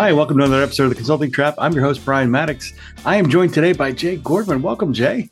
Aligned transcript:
Hi, 0.00 0.14
welcome 0.14 0.38
to 0.38 0.44
another 0.44 0.62
episode 0.62 0.84
of 0.84 0.88
the 0.88 0.94
Consulting 0.94 1.30
Trap. 1.30 1.56
I'm 1.58 1.74
your 1.74 1.82
host, 1.82 2.02
Brian 2.06 2.30
Mattocks. 2.30 2.72
I 3.04 3.16
am 3.16 3.28
joined 3.28 3.52
today 3.52 3.74
by 3.74 3.92
Jay 3.92 4.16
Gordman. 4.16 4.62
Welcome, 4.62 4.94
Jay. 4.94 5.28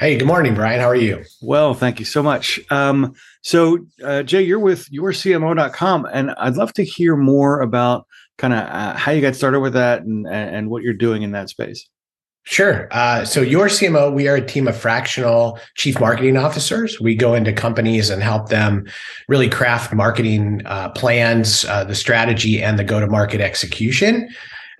Hey, 0.00 0.18
good 0.18 0.26
morning, 0.26 0.56
Brian. 0.56 0.80
How 0.80 0.88
are 0.88 0.96
you? 0.96 1.22
Well, 1.40 1.74
thank 1.74 2.00
you 2.00 2.04
so 2.04 2.20
much. 2.20 2.58
Um, 2.72 3.14
so, 3.42 3.86
uh, 4.02 4.24
Jay, 4.24 4.42
you're 4.42 4.58
with 4.58 4.90
yorcmo.com, 4.90 6.08
and 6.12 6.32
I'd 6.32 6.56
love 6.56 6.72
to 6.72 6.84
hear 6.84 7.14
more 7.14 7.60
about 7.60 8.08
kind 8.36 8.52
of 8.52 8.64
uh, 8.64 8.94
how 8.96 9.12
you 9.12 9.20
got 9.20 9.36
started 9.36 9.60
with 9.60 9.74
that 9.74 10.02
and, 10.02 10.26
and 10.26 10.70
what 10.70 10.82
you're 10.82 10.92
doing 10.92 11.22
in 11.22 11.30
that 11.30 11.48
space. 11.48 11.88
Sure. 12.50 12.88
Uh, 12.92 13.26
so, 13.26 13.44
yorCMO, 13.44 14.10
we 14.10 14.26
are 14.26 14.36
a 14.36 14.40
team 14.40 14.68
of 14.68 14.74
fractional 14.74 15.60
chief 15.74 16.00
marketing 16.00 16.38
officers. 16.38 16.98
We 16.98 17.14
go 17.14 17.34
into 17.34 17.52
companies 17.52 18.08
and 18.08 18.22
help 18.22 18.48
them 18.48 18.86
really 19.28 19.50
craft 19.50 19.92
marketing 19.92 20.62
uh, 20.64 20.88
plans, 20.88 21.66
uh, 21.66 21.84
the 21.84 21.94
strategy, 21.94 22.62
and 22.62 22.78
the 22.78 22.84
go 22.84 23.00
to 23.00 23.06
market 23.06 23.42
execution 23.42 24.30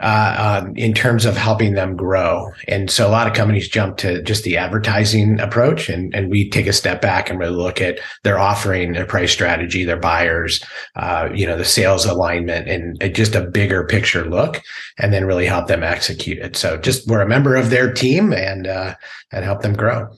uh, 0.01 0.63
um, 0.65 0.77
in 0.77 0.95
terms 0.95 1.25
of 1.25 1.37
helping 1.37 1.75
them 1.75 1.97
grow. 1.97 2.53
And 2.69 2.91
so 2.91 3.07
a 3.07 3.11
lot 3.11 3.27
of 3.27 3.35
companies 3.35 3.69
jump 3.69 3.97
to 3.99 4.23
just 4.23 4.45
the 4.45 4.57
advertising 4.57 5.41
approach, 5.41 5.89
and, 5.89 6.15
and 6.15 6.31
we 6.31 6.49
take 6.49 6.67
a 6.67 6.73
step 6.73 7.01
back 7.01 7.29
and 7.29 7.39
really 7.39 7.57
look 7.57 7.81
at 7.81 7.99
their 8.23 8.39
offering, 8.39 8.93
their 8.93 9.07
price 9.07 9.33
strategy, 9.33 9.85
their 9.85 9.99
buyers, 9.99 10.63
uh, 10.97 11.29
you 11.35 11.47
know, 11.47 11.57
the 11.57 11.65
sales 11.65 12.05
alignment, 12.05 12.69
and 12.69 13.15
just 13.15 13.35
a 13.35 13.41
bigger 13.41 13.85
picture 13.85 14.29
look, 14.29 14.63
and 14.99 15.13
then 15.13 15.25
really 15.25 15.47
help 15.47 15.67
them 15.67 15.83
execute 15.83 16.39
it. 16.39 16.57
So 16.57 16.77
just 16.77 17.09
we're 17.09 17.21
a 17.21 17.29
member 17.29 17.57
of 17.57 17.71
their 17.71 17.93
team 17.93 18.33
and 18.33 18.67
uh, 18.67 18.95
and 19.33 19.45
help 19.45 19.63
them 19.63 19.75
grow. 19.75 20.09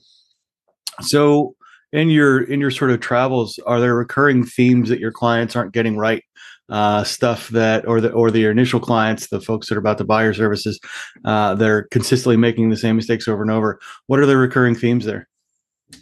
So 1.01 1.55
in 1.91 2.09
your 2.09 2.43
in 2.43 2.59
your 2.59 2.71
sort 2.71 2.91
of 2.91 2.99
travels, 2.99 3.59
are 3.65 3.79
there 3.79 3.95
recurring 3.95 4.45
themes 4.45 4.89
that 4.89 4.99
your 4.99 5.11
clients 5.11 5.55
aren't 5.55 5.73
getting 5.73 5.97
right? 5.97 6.23
Uh, 6.71 7.03
stuff 7.03 7.49
that, 7.49 7.87
or 7.87 8.01
the 8.01 8.11
or 8.11 8.31
the 8.31 8.45
initial 8.45 8.79
clients, 8.79 9.27
the 9.27 9.41
folks 9.41 9.69
that 9.69 9.75
are 9.75 9.79
about 9.79 9.97
to 9.99 10.03
buy 10.03 10.23
your 10.23 10.33
services, 10.33 10.79
uh, 11.25 11.53
that 11.55 11.69
are 11.69 11.83
consistently 11.91 12.37
making 12.37 12.69
the 12.69 12.77
same 12.77 12.95
mistakes 12.95 13.27
over 13.27 13.41
and 13.41 13.51
over. 13.51 13.79
What 14.07 14.19
are 14.19 14.25
the 14.25 14.37
recurring 14.37 14.75
themes 14.75 15.05
there? 15.05 15.27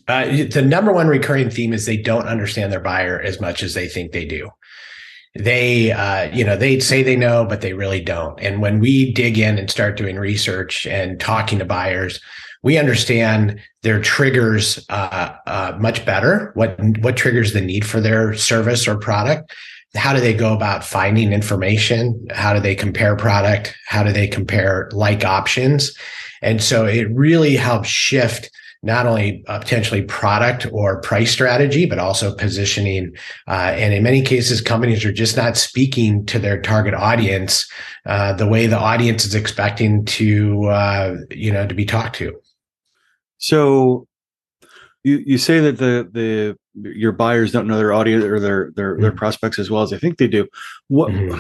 Uh, 0.08 0.46
the 0.52 0.62
number 0.62 0.94
one 0.94 1.08
recurring 1.08 1.50
theme 1.50 1.74
is 1.74 1.86
they 1.86 1.98
don't 1.98 2.28
understand 2.28 2.72
their 2.72 2.80
buyer 2.80 3.20
as 3.20 3.42
much 3.42 3.64
as 3.64 3.74
they 3.74 3.88
think 3.88 4.12
they 4.12 4.26
do. 4.26 4.50
They, 5.36 5.92
uh, 5.92 6.32
you 6.36 6.44
know, 6.44 6.56
they 6.56 6.80
say 6.80 7.04
they 7.04 7.16
know, 7.16 7.46
but 7.46 7.62
they 7.62 7.74
really 7.74 8.02
don't. 8.02 8.40
And 8.40 8.62
when 8.62 8.80
we 8.80 9.14
dig 9.14 9.38
in 9.38 9.58
and 9.58 9.70
start 9.70 9.98
doing 9.98 10.18
research 10.18 10.88
and 10.88 11.20
talking 11.20 11.60
to 11.60 11.66
buyers, 11.66 12.20
we 12.64 12.78
understand 12.78 13.60
their 13.84 14.02
triggers 14.02 14.86
uh, 14.90 15.34
uh, 15.48 15.78
much 15.80 16.06
better. 16.06 16.52
What 16.56 16.78
what 17.00 17.16
triggers 17.16 17.54
the 17.54 17.62
need 17.62 17.86
for 17.86 18.02
their 18.02 18.34
service 18.34 18.88
or 18.88 18.98
product, 18.98 19.54
how 19.96 20.14
do 20.14 20.20
they 20.20 20.34
go 20.34 20.54
about 20.54 20.84
finding 20.84 21.34
information? 21.34 22.28
How 22.32 22.54
do 22.54 22.60
they 22.60 22.76
compare 22.76 23.16
product? 23.16 23.76
How 23.88 24.04
do 24.04 24.12
they 24.12 24.28
compare 24.28 24.90
like 24.94 25.26
options? 25.26 25.96
And 26.42 26.62
so 26.62 26.86
it 26.86 27.08
really 27.12 27.56
helps 27.56 27.90
shift 27.90 28.52
not 28.82 29.06
only 29.06 29.44
uh, 29.48 29.60
potentially 29.60 30.02
product 30.04 30.66
or 30.72 31.02
price 31.02 31.32
strategy, 31.32 31.86
but 31.86 32.00
also 32.00 32.34
positioning. 32.34 33.14
Uh, 33.48 33.74
and 33.76 33.94
in 33.94 34.04
many 34.04 34.22
cases, 34.22 34.62
companies 34.62 35.04
are 35.04 35.12
just 35.12 35.36
not 35.36 35.58
speaking 35.58 36.26
to 36.28 36.40
their 36.40 36.62
target 36.62 36.94
audience 36.94 37.70
uh, 38.06 38.32
the 38.34 38.48
way 38.48 38.68
the 38.68 38.80
audience 38.80 39.26
is 39.26 39.36
expecting 39.36 40.06
to, 40.06 40.66
uh, 40.66 41.16
you 41.30 41.52
know, 41.52 41.68
to 41.68 41.76
be 41.76 41.84
talked 41.84 42.16
to. 42.16 42.34
So 43.38 44.08
you, 45.04 45.24
you 45.26 45.38
say 45.38 45.60
that 45.60 45.78
the 45.78 46.10
the 46.12 46.58
your 46.94 47.12
buyers 47.12 47.52
don't 47.52 47.68
know 47.68 47.78
their 47.78 47.94
audience 47.94 48.24
or 48.24 48.40
their 48.40 48.72
their 48.76 48.94
mm-hmm. 48.94 49.02
their 49.02 49.12
prospects 49.12 49.60
as 49.60 49.70
well 49.70 49.82
as 49.82 49.90
they 49.90 50.00
think 50.00 50.18
they 50.18 50.28
do. 50.28 50.48
What? 50.88 51.12
Mm-hmm. 51.12 51.40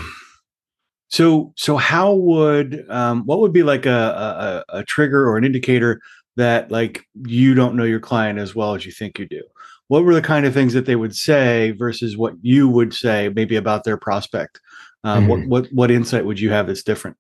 So 1.10 1.54
so 1.56 1.78
how 1.78 2.14
would 2.14 2.86
um, 2.90 3.26
what 3.26 3.40
would 3.40 3.54
be 3.54 3.64
like 3.64 3.86
a, 3.86 4.64
a 4.70 4.80
a 4.80 4.84
trigger 4.84 5.28
or 5.28 5.38
an 5.38 5.44
indicator 5.44 6.02
that 6.38 6.72
like 6.72 7.06
you 7.26 7.54
don't 7.54 7.76
know 7.76 7.84
your 7.84 8.00
client 8.00 8.40
as 8.40 8.56
well 8.56 8.76
as 8.76 8.86
you 8.86 8.92
think 8.92 9.20
you 9.20 9.28
do? 9.28 9.42
What 9.88 10.06
were 10.06 10.14
the 10.14 10.22
kind 10.22 10.46
of 10.46 10.54
things 10.54 10.74
that 10.74 10.86
they 10.86 10.96
would 10.96 11.16
say 11.16 11.72
versus 11.72 12.16
what 12.16 12.36
you 12.42 12.70
would 12.70 12.94
say 12.94 13.30
maybe 13.36 13.56
about 13.56 13.84
their 13.84 13.98
prospect? 13.98 14.62
Um, 15.04 15.28
mm-hmm. 15.28 15.50
What 15.50 15.64
what 15.64 15.74
what 15.74 15.92
insight 15.92 16.26
would 16.26 16.40
you 16.40 16.52
have 16.52 16.68
that's 16.68 16.84
different? 16.84 17.18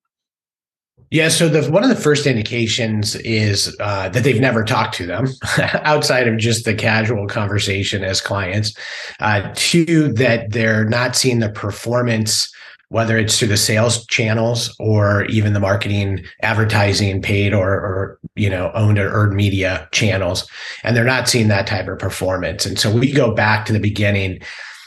Yeah, 1.11 1.29
so 1.29 1.49
the 1.49 1.69
one 1.71 1.81
of 1.83 1.89
the 1.89 1.95
first 1.95 2.27
indications 2.27 3.15
is 3.15 3.75
uh, 3.79 4.09
that 4.09 4.23
they've 4.23 4.39
never 4.39 4.63
talked 4.63 4.93
to 4.95 5.07
them 5.07 5.27
outside 5.73 6.27
of 6.27 6.37
just 6.37 6.65
the 6.65 6.75
casual 6.75 7.25
conversation 7.27 8.03
as 8.03 8.21
clients. 8.21 8.75
Uh, 9.19 9.51
two, 9.55 10.13
that 10.13 10.51
they're 10.51 10.85
not 10.85 11.15
seeing 11.15 11.39
the 11.39 11.49
performance, 11.49 12.53
whether 12.89 13.17
it's 13.17 13.39
through 13.39 13.47
the 13.47 13.57
sales 13.57 14.05
channels 14.05 14.75
or 14.79 15.25
even 15.25 15.53
the 15.53 15.59
marketing, 15.59 16.23
advertising, 16.43 17.23
paid 17.23 17.55
or, 17.55 17.71
or 17.71 18.19
you 18.35 18.49
know 18.49 18.69
owned 18.75 18.99
or 18.99 19.09
earned 19.09 19.33
media 19.33 19.89
channels, 19.91 20.47
and 20.83 20.95
they're 20.95 21.03
not 21.03 21.27
seeing 21.27 21.47
that 21.47 21.65
type 21.65 21.87
of 21.87 21.97
performance. 21.97 22.67
And 22.67 22.77
so 22.77 22.95
we 22.95 23.11
go 23.11 23.33
back 23.33 23.65
to 23.65 23.73
the 23.73 23.79
beginning. 23.79 24.41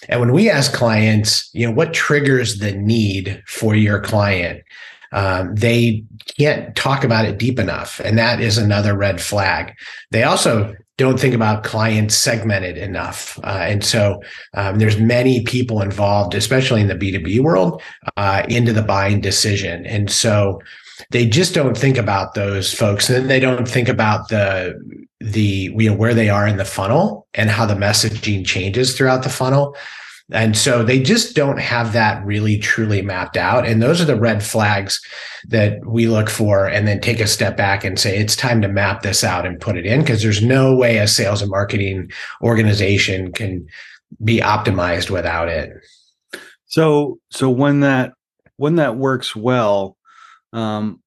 And 0.09 0.21
when 0.21 0.33
we 0.33 0.49
ask 0.49 0.73
clients, 0.73 1.51
you 1.53 1.67
know, 1.67 1.73
what 1.73 1.95
triggers 1.95 2.59
the 2.59 2.73
need 2.73 3.43
for 3.47 3.75
your 3.75 4.01
client? 4.01 4.63
Um, 5.13 5.55
they 5.55 6.05
can't 6.39 6.75
talk 6.75 7.05
about 7.05 7.25
it 7.25 7.39
deep 7.39 7.59
enough. 7.59 8.01
And 8.01 8.19
that 8.19 8.41
is 8.41 8.59
another 8.59 8.97
red 8.97 9.21
flag. 9.21 9.75
They 10.11 10.23
also 10.23 10.75
don't 10.99 11.19
think 11.19 11.35
about 11.35 11.65
clients 11.65 12.15
segmented 12.15 12.77
enough. 12.77 13.39
Uh, 13.43 13.65
and 13.67 13.85
so 13.85 14.23
um, 14.55 14.79
there's 14.79 14.99
many 14.99 15.43
people 15.43 15.81
involved, 15.81 16.35
especially 16.35 16.81
in 16.81 16.89
the 16.89 16.95
B2B 16.95 17.41
world, 17.41 17.83
uh, 18.17 18.45
into 18.49 18.73
the 18.73 18.83
buying 18.83 19.21
decision. 19.21 19.87
And 19.87 20.11
so 20.11 20.61
they 21.11 21.27
just 21.27 21.55
don't 21.55 21.77
think 21.77 21.99
about 21.99 22.35
those 22.35 22.73
folks. 22.73 23.09
And 23.09 23.29
they 23.29 23.41
don't 23.41 23.69
think 23.69 23.89
about 23.89 24.29
the 24.29 24.79
the 25.21 25.73
you 25.77 25.89
know 25.89 25.95
where 25.95 26.15
they 26.15 26.29
are 26.29 26.49
in 26.49 26.57
the 26.57 26.65
funnel 26.65 27.29
and 27.35 27.49
how 27.49 27.65
the 27.65 27.75
messaging 27.75 28.45
changes 28.45 28.97
throughout 28.97 29.23
the 29.23 29.31
funnel. 29.31 29.77
And 30.33 30.57
so 30.57 30.83
they 30.83 31.01
just 31.01 31.37
don't 31.37 31.59
have 31.59 31.93
that 31.93 32.25
really 32.25 32.59
truly 32.59 33.03
mapped 33.03 33.37
out. 33.37 33.67
And 33.67 33.83
those 33.83 34.01
are 34.01 34.07
the 34.07 34.19
red 34.19 34.43
flags 34.43 35.01
that 35.49 35.85
we 35.87 36.09
look 36.09 36.31
for 36.31 36.67
and 36.67 36.89
then 36.89 37.01
take 37.01 37.21
a 37.21 37.27
step 37.27 37.57
back 37.57 37.85
and 37.85 37.99
say, 37.99 38.19
it's 38.19 38.35
time 38.35 38.63
to 38.63 38.69
map 38.69 39.03
this 39.03 39.23
out 39.23 39.47
and 39.47 39.61
put 39.61 39.77
it 39.77 39.87
in 39.87 40.01
because 40.01 40.23
there's 40.23 40.43
no 40.43 40.75
way 40.75 40.99
a 40.99 41.07
sales 41.07 41.43
and 41.43 41.51
marketing 41.51 42.11
organization 42.43 43.33
can 43.33 43.67
be 44.25 44.39
optimized 44.39 45.11
without 45.11 45.49
it. 45.49 45.71
So, 46.67 47.19
so 47.31 47.51
when 47.51 47.81
that, 47.81 48.13
when 48.57 48.77
that 48.77 48.97
works 48.97 49.37
well, 49.37 49.97
um, 50.53 51.03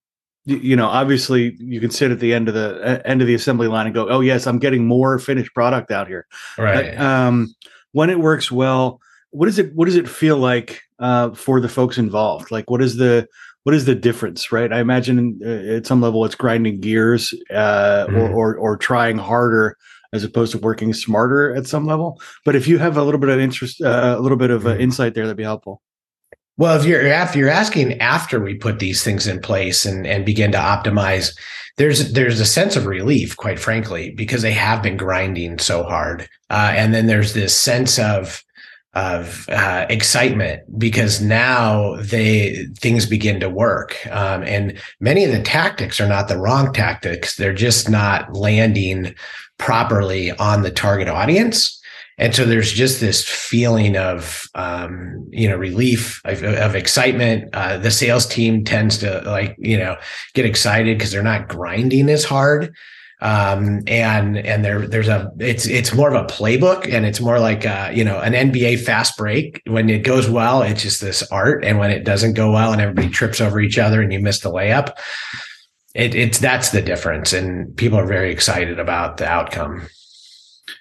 you, 0.45 0.57
you 0.57 0.75
know, 0.75 0.87
obviously 0.87 1.55
you 1.59 1.79
can 1.79 1.89
sit 1.89 2.11
at 2.11 2.19
the 2.19 2.33
end 2.33 2.47
of 2.47 2.53
the 2.53 3.01
end 3.05 3.21
of 3.21 3.27
the 3.27 3.33
assembly 3.33 3.67
line 3.67 3.87
and 3.87 3.95
go, 3.95 4.07
"Oh 4.09 4.19
yes, 4.21 4.47
I'm 4.47 4.59
getting 4.59 4.85
more 4.85 5.17
finished 5.19 5.53
product 5.53 5.91
out 5.91 6.07
here." 6.07 6.27
Right. 6.57 6.95
But, 6.95 7.01
um, 7.03 7.55
when 7.91 8.09
it 8.09 8.19
works 8.19 8.51
well, 8.51 8.99
what 9.35 9.47
does 9.47 9.59
it 9.59 9.75
what 9.75 9.85
does 9.85 9.95
it 9.95 10.07
feel 10.07 10.37
like 10.37 10.81
uh, 10.99 11.31
for 11.33 11.59
the 11.59 11.69
folks 11.69 11.97
involved? 11.97 12.51
Like, 12.51 12.69
what 12.69 12.81
is 12.81 12.95
the 12.97 13.27
what 13.63 13.75
is 13.75 13.85
the 13.85 13.95
difference, 13.95 14.51
right? 14.51 14.71
I 14.71 14.79
imagine 14.79 15.39
uh, 15.43 15.75
at 15.75 15.87
some 15.87 15.99
level 16.01 16.23
it's 16.23 16.35
grinding 16.35 16.79
gears 16.79 17.33
uh, 17.51 18.05
mm. 18.07 18.15
or, 18.15 18.31
or, 18.31 18.55
or 18.57 18.77
trying 18.77 19.17
harder 19.17 19.75
as 20.13 20.23
opposed 20.23 20.51
to 20.51 20.59
working 20.59 20.93
smarter 20.93 21.53
at 21.55 21.65
some 21.65 21.87
level. 21.87 22.21
But 22.45 22.55
if 22.55 22.67
you 22.67 22.77
have 22.77 22.95
a 22.95 23.03
little 23.03 23.19
bit 23.19 23.31
of 23.31 23.39
interest, 23.39 23.81
uh, 23.81 24.15
a 24.17 24.21
little 24.21 24.37
bit 24.37 24.51
of 24.51 24.67
uh, 24.67 24.75
mm. 24.75 24.79
insight 24.79 25.15
there, 25.15 25.25
that'd 25.25 25.35
be 25.35 25.43
helpful. 25.43 25.81
Well, 26.57 26.79
if 26.79 26.85
you're 26.85 27.05
after 27.07 27.37
you're 27.37 27.49
asking 27.49 27.99
after 27.99 28.39
we 28.39 28.53
put 28.53 28.79
these 28.79 29.03
things 29.03 29.27
in 29.27 29.41
place 29.41 29.83
and 29.83 30.07
and 30.07 30.25
begin 30.25 30.53
to 30.53 30.57
optimize, 30.57 31.35
there's 31.77 32.13
there's 32.13 32.39
a 32.39 32.45
sense 32.45 32.77
of 32.77 32.85
relief, 32.85 33.35
quite 33.35 33.59
frankly, 33.59 34.11
because 34.11 34.41
they 34.41 34.53
have 34.53 34.81
been 34.81 34.95
grinding 34.95 35.59
so 35.59 35.83
hard, 35.83 36.29
uh, 36.49 36.71
and 36.73 36.93
then 36.93 37.07
there's 37.07 37.33
this 37.33 37.57
sense 37.57 37.99
of 37.99 38.41
of 38.95 39.47
uh, 39.49 39.85
excitement 39.89 40.63
because 40.79 41.21
now 41.21 41.97
they 41.97 42.65
things 42.79 43.05
begin 43.05 43.39
to 43.41 43.49
work. 43.49 43.97
Um, 44.09 44.43
and 44.43 44.77
many 45.01 45.25
of 45.25 45.31
the 45.31 45.41
tactics 45.41 45.99
are 45.99 46.07
not 46.07 46.29
the 46.29 46.37
wrong 46.37 46.71
tactics. 46.71 47.35
They're 47.35 47.53
just 47.53 47.89
not 47.89 48.33
landing 48.35 49.13
properly 49.57 50.31
on 50.31 50.63
the 50.63 50.71
target 50.71 51.09
audience. 51.09 51.81
And 52.17 52.33
so 52.33 52.45
there's 52.45 52.71
just 52.71 53.01
this 53.01 53.27
feeling 53.27 53.97
of 53.97 54.47
um, 54.55 55.27
you 55.31 55.49
know 55.49 55.57
relief 55.57 56.21
of, 56.23 56.43
of 56.43 56.73
excitement. 56.73 57.49
Uh, 57.53 57.77
the 57.77 57.91
sales 57.91 58.25
team 58.25 58.63
tends 58.63 58.97
to 58.99 59.21
like 59.25 59.55
you 59.59 59.77
know 59.77 59.97
get 60.33 60.45
excited 60.45 60.97
because 60.97 61.11
they're 61.11 61.21
not 61.21 61.49
grinding 61.49 62.09
as 62.09 62.23
hard 62.23 62.73
um, 63.25 63.81
and 63.87 64.37
and 64.37 64.63
there 64.63 64.87
there's 64.87 65.07
a 65.07 65.31
it's 65.39 65.65
it's 65.65 65.95
more 65.95 66.13
of 66.13 66.23
a 66.23 66.27
playbook 66.27 66.87
and 66.93 67.07
it's 67.07 67.19
more 67.19 67.39
like 67.39 67.65
uh, 67.65 67.89
you 67.91 68.03
know 68.03 68.19
an 68.19 68.33
NBA 68.33 68.83
fast 68.85 69.17
break. 69.17 69.63
When 69.65 69.89
it 69.89 70.03
goes 70.03 70.29
well, 70.29 70.61
it's 70.61 70.83
just 70.83 71.01
this 71.01 71.23
art, 71.31 71.65
and 71.65 71.79
when 71.79 71.89
it 71.89 72.03
doesn't 72.03 72.35
go 72.35 72.51
well, 72.51 72.71
and 72.71 72.79
everybody 72.79 73.09
trips 73.09 73.41
over 73.41 73.59
each 73.59 73.79
other, 73.79 73.99
and 73.99 74.13
you 74.13 74.19
miss 74.19 74.41
the 74.41 74.51
layup, 74.51 74.95
it, 75.95 76.13
it's 76.13 76.37
that's 76.37 76.69
the 76.69 76.83
difference, 76.83 77.33
and 77.33 77.75
people 77.77 77.97
are 77.97 78.05
very 78.05 78.31
excited 78.31 78.79
about 78.79 79.17
the 79.17 79.27
outcome. 79.27 79.87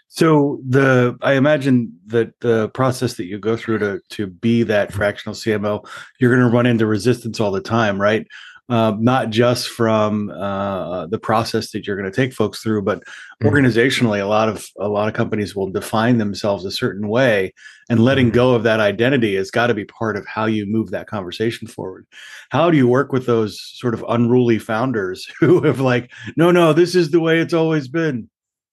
So 0.09 0.61
the 0.69 1.17
I 1.23 1.33
imagine 1.33 1.99
that 2.09 2.39
the 2.41 2.69
process 2.69 3.15
that 3.15 3.25
you 3.25 3.39
go 3.39 3.57
through 3.57 3.79
to 3.79 4.01
to 4.11 4.27
be 4.27 4.65
that 4.65 4.93
fractional 4.93 5.35
CMO, 5.35 5.89
you're 6.21 6.37
going 6.37 6.47
to 6.47 6.55
run 6.55 6.67
into 6.67 6.85
resistance 6.85 7.41
all 7.41 7.53
the 7.53 7.63
time, 7.63 7.99
right? 7.99 8.27
Uh, 8.71 8.97
not 8.99 9.29
just 9.29 9.69
from 9.69 10.31
uh, 10.31 11.07
the 11.09 11.19
process 11.19 11.71
that 11.71 11.87
you're 11.87 11.99
going 11.99 12.11
to 12.11 12.17
take 12.17 12.33
folks 12.33 12.63
through, 12.63 12.81
but 12.81 13.01
mm-hmm. 13.01 13.49
organizationally, 13.49 14.23
a 14.23 14.25
lot 14.25 14.49
of 14.49 14.67
a 14.79 14.89
lot 14.89 15.07
of 15.07 15.13
companies 15.13 15.55
will 15.55 15.69
define 15.69 16.17
themselves 16.17 16.65
a 16.65 16.71
certain 16.71 17.09
way, 17.09 17.53
and 17.91 18.03
letting 18.03 18.29
mm-hmm. 18.29 18.37
go 18.37 18.55
of 18.55 18.63
that 18.63 18.81
identity 18.81 19.35
has 19.35 19.51
got 19.51 19.67
to 19.67 19.75
be 19.75 19.85
part 19.85 20.17
of 20.17 20.27
how 20.27 20.47
you 20.47 20.65
move 20.65 20.91
that 20.91 21.07
conversation 21.07 21.69
forward. 21.69 22.07
How 22.49 22.71
do 22.71 22.79
you 22.79 22.89
work 22.89 23.13
with 23.13 23.27
those 23.27 23.61
sort 23.61 23.93
of 23.93 24.03
unruly 24.09 24.59
founders 24.59 25.31
who 25.41 25.61
have 25.63 25.81
like, 25.81 26.11
no, 26.35 26.51
no, 26.51 26.73
this 26.73 26.95
is 26.95 27.11
the 27.11 27.21
way 27.21 27.41
it's 27.41 27.55
always 27.55 27.87
been? 27.87 28.31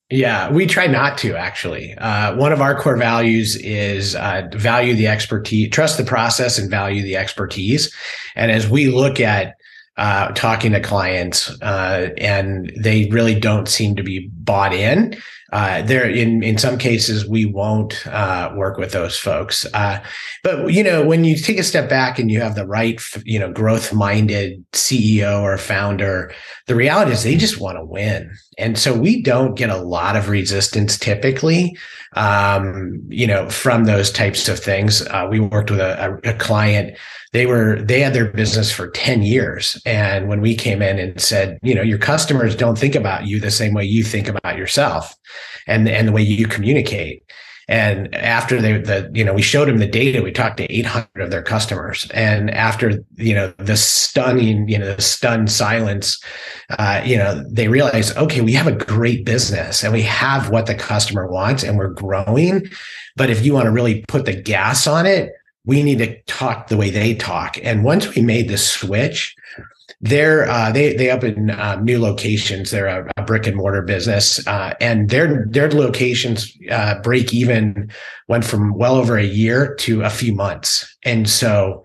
Yeah, 0.09 0.51
we 0.51 0.67
try 0.67 0.87
not 0.87 1.17
to 1.19 1.37
actually. 1.37 1.95
Uh, 1.95 2.35
one 2.35 2.51
of 2.51 2.59
our 2.59 2.77
core 2.77 2.97
values 2.97 3.55
is 3.57 4.15
uh, 4.15 4.47
value 4.53 4.93
the 4.93 5.07
expertise, 5.07 5.69
trust 5.69 5.97
the 5.97 6.03
process, 6.03 6.57
and 6.57 6.69
value 6.69 7.01
the 7.01 7.15
expertise. 7.15 7.93
And 8.35 8.51
as 8.51 8.69
we 8.69 8.87
look 8.87 9.21
at 9.21 9.55
uh, 10.01 10.31
talking 10.31 10.71
to 10.71 10.79
clients, 10.79 11.51
uh, 11.61 12.09
and 12.17 12.73
they 12.75 13.05
really 13.11 13.39
don't 13.39 13.67
seem 13.67 13.95
to 13.95 14.01
be 14.01 14.27
bought 14.33 14.73
in, 14.73 15.15
uh, 15.51 15.83
there 15.83 16.09
in 16.09 16.41
in 16.41 16.57
some 16.57 16.77
cases 16.77 17.27
we 17.27 17.45
won't 17.45 18.07
uh, 18.07 18.51
work 18.55 18.77
with 18.77 18.93
those 18.93 19.15
folks. 19.15 19.63
Uh, 19.75 20.01
but 20.43 20.73
you 20.73 20.83
know, 20.83 21.05
when 21.05 21.23
you 21.23 21.35
take 21.35 21.59
a 21.59 21.63
step 21.63 21.87
back 21.87 22.17
and 22.17 22.31
you 22.31 22.41
have 22.41 22.55
the 22.55 22.65
right, 22.65 22.99
you 23.25 23.37
know, 23.37 23.51
growth 23.51 23.93
minded 23.93 24.65
CEO 24.71 25.41
or 25.41 25.55
founder, 25.57 26.33
the 26.71 26.77
reality 26.77 27.11
is 27.11 27.23
they 27.23 27.35
just 27.35 27.59
want 27.59 27.77
to 27.77 27.83
win, 27.83 28.31
and 28.57 28.79
so 28.79 28.97
we 28.97 29.21
don't 29.21 29.55
get 29.55 29.69
a 29.69 29.75
lot 29.75 30.15
of 30.15 30.29
resistance 30.29 30.97
typically. 30.97 31.77
Um, 32.13 33.01
you 33.09 33.27
know, 33.27 33.49
from 33.49 33.83
those 33.83 34.09
types 34.09 34.47
of 34.47 34.57
things. 34.57 35.05
Uh, 35.07 35.27
we 35.29 35.41
worked 35.41 35.69
with 35.69 35.79
a, 35.79 36.19
a, 36.25 36.33
client 36.33 36.97
they 37.31 37.45
were 37.45 37.81
they 37.81 38.01
had 38.01 38.13
their 38.13 38.31
business 38.31 38.71
for 38.71 38.89
10 38.89 39.21
years 39.23 39.81
and 39.85 40.27
when 40.27 40.41
we 40.41 40.53
came 40.53 40.81
in 40.81 40.99
and 40.99 41.21
said 41.21 41.57
you 41.63 41.73
know 41.73 41.81
your 41.81 41.97
customers 41.97 42.55
don't 42.55 42.77
think 42.77 42.95
about 42.95 43.25
you 43.25 43.39
the 43.39 43.49
same 43.49 43.73
way 43.73 43.85
you 43.85 44.03
think 44.03 44.27
about 44.27 44.57
yourself 44.57 45.15
and 45.67 45.87
and 45.87 46.07
the 46.07 46.11
way 46.11 46.21
you 46.21 46.47
communicate 46.47 47.23
and 47.67 48.13
after 48.15 48.61
they 48.61 48.77
the 48.77 49.09
you 49.13 49.23
know 49.23 49.33
we 49.33 49.41
showed 49.41 49.67
them 49.67 49.77
the 49.77 49.87
data 49.87 50.21
we 50.21 50.31
talked 50.31 50.57
to 50.57 50.71
800 50.71 51.09
of 51.21 51.31
their 51.31 51.43
customers 51.43 52.07
and 52.13 52.51
after 52.51 53.03
you 53.15 53.33
know 53.33 53.53
the 53.57 53.77
stunning 53.77 54.67
you 54.67 54.77
know 54.77 54.93
the 54.93 55.01
stunned 55.01 55.51
silence 55.51 56.21
uh, 56.77 57.01
you 57.05 57.17
know 57.17 57.43
they 57.49 57.67
realized 57.67 58.15
okay 58.17 58.41
we 58.41 58.53
have 58.53 58.67
a 58.67 58.71
great 58.71 59.25
business 59.25 59.83
and 59.83 59.93
we 59.93 60.01
have 60.01 60.49
what 60.49 60.65
the 60.65 60.75
customer 60.75 61.27
wants 61.27 61.63
and 61.63 61.77
we're 61.77 61.89
growing 61.89 62.63
but 63.15 63.29
if 63.29 63.45
you 63.45 63.53
want 63.53 63.65
to 63.65 63.71
really 63.71 64.03
put 64.07 64.25
the 64.25 64.33
gas 64.33 64.87
on 64.87 65.05
it 65.05 65.31
we 65.65 65.83
need 65.83 65.99
to 65.99 66.21
talk 66.23 66.67
the 66.67 66.77
way 66.77 66.89
they 66.89 67.13
talk. 67.13 67.57
And 67.63 67.83
once 67.83 68.15
we 68.15 68.21
made 68.21 68.49
the 68.49 68.57
switch, 68.57 69.35
they're 69.99 70.49
uh, 70.49 70.71
they 70.71 70.93
they 70.95 71.09
up 71.09 71.23
in 71.23 71.49
uh, 71.49 71.75
new 71.81 71.99
locations. 71.99 72.71
They're 72.71 72.87
a, 72.87 73.11
a, 73.17 73.23
brick 73.23 73.47
and 73.47 73.57
mortar 73.57 73.81
business, 73.81 74.45
uh, 74.47 74.73
and 74.79 75.09
their 75.09 75.45
their 75.49 75.69
locations 75.71 76.55
uh, 76.69 76.99
break 77.01 77.33
even 77.33 77.91
went 78.27 78.45
from 78.45 78.75
well 78.75 78.95
over 78.95 79.17
a 79.17 79.23
year 79.23 79.75
to 79.75 80.03
a 80.03 80.09
few 80.09 80.33
months. 80.33 80.97
And 81.03 81.29
so, 81.29 81.83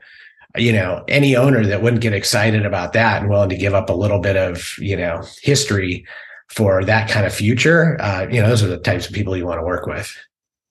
you 0.57 0.73
know, 0.73 1.05
any 1.09 1.37
owner 1.37 1.65
that 1.67 1.83
wouldn't 1.83 2.03
get 2.03 2.13
excited 2.13 2.65
about 2.65 2.93
that 2.93 3.23
and 3.23 3.31
willing 3.31 3.51
to 3.51 3.57
give 3.57 3.75
up 3.75 3.91
a 3.91 3.95
little 3.95 4.21
bit 4.21 4.37
of 4.37 4.75
you 4.79 4.97
know 4.97 5.23
history 5.43 6.07
for 6.49 6.85
that 6.85 7.11
kind 7.11 7.27
of 7.27 7.35
future, 7.35 8.01
uh, 8.01 8.27
you 8.31 8.41
know, 8.41 8.49
those 8.49 8.63
are 8.63 8.69
the 8.69 8.79
types 8.79 9.09
of 9.09 9.13
people 9.13 9.37
you 9.37 9.47
want 9.47 9.59
to 9.59 9.67
work 9.67 9.87
with. 9.87 10.17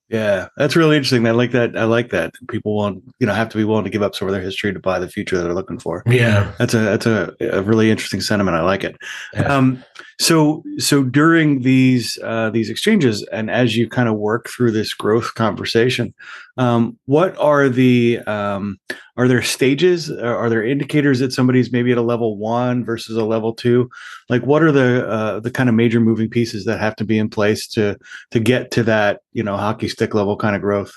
Yeah, 0.08 0.48
that's 0.56 0.76
really 0.76 0.96
interesting. 0.96 1.26
I 1.26 1.32
like 1.32 1.50
that. 1.52 1.76
I 1.76 1.84
like 1.84 2.10
that. 2.10 2.32
People 2.48 2.76
want, 2.76 3.02
you 3.18 3.26
know, 3.26 3.34
have 3.34 3.48
to 3.48 3.56
be 3.56 3.64
willing 3.64 3.84
to 3.84 3.90
give 3.90 4.02
up 4.02 4.14
some 4.14 4.28
of 4.28 4.32
their 4.32 4.42
history 4.42 4.72
to 4.72 4.78
buy 4.78 5.00
the 5.00 5.08
future 5.08 5.36
that 5.36 5.42
they're 5.42 5.54
looking 5.54 5.80
for. 5.80 6.04
Yeah, 6.06 6.52
that's 6.58 6.74
a 6.74 6.78
that's 6.78 7.06
a, 7.06 7.34
a 7.40 7.62
really 7.62 7.90
interesting 7.90 8.20
sentiment. 8.20 8.56
I 8.56 8.62
like 8.62 8.84
it. 8.84 8.96
Yeah. 9.34 9.52
Um, 9.52 9.82
so 10.18 10.62
so 10.78 11.04
during 11.04 11.60
these 11.60 12.18
uh, 12.22 12.48
these 12.50 12.70
exchanges, 12.70 13.22
and 13.32 13.50
as 13.50 13.76
you 13.76 13.88
kind 13.88 14.08
of 14.08 14.16
work 14.16 14.48
through 14.48 14.72
this 14.72 14.94
growth 14.94 15.34
conversation, 15.34 16.14
um, 16.56 16.98
what 17.04 17.36
are 17.38 17.68
the 17.68 18.20
um, 18.20 18.78
are 19.18 19.28
there 19.28 19.42
stages? 19.42 20.10
Are 20.10 20.48
there 20.48 20.64
indicators 20.64 21.18
that 21.18 21.34
somebody's 21.34 21.70
maybe 21.70 21.92
at 21.92 21.98
a 21.98 22.02
level 22.02 22.38
one 22.38 22.82
versus 22.82 23.16
a 23.16 23.24
level 23.24 23.52
two? 23.52 23.90
Like, 24.30 24.42
what 24.42 24.62
are 24.62 24.72
the 24.72 25.06
uh, 25.06 25.40
the 25.40 25.50
kind 25.50 25.68
of 25.68 25.74
major 25.74 26.00
moving 26.00 26.30
pieces 26.30 26.64
that 26.64 26.80
have 26.80 26.96
to 26.96 27.04
be 27.04 27.18
in 27.18 27.28
place 27.28 27.66
to 27.68 27.98
to 28.30 28.40
get 28.40 28.70
to 28.72 28.82
that 28.84 29.20
you 29.32 29.42
know 29.42 29.56
hockey 29.56 29.88
stick 29.88 30.14
level 30.14 30.36
kind 30.36 30.56
of 30.56 30.62
growth? 30.62 30.92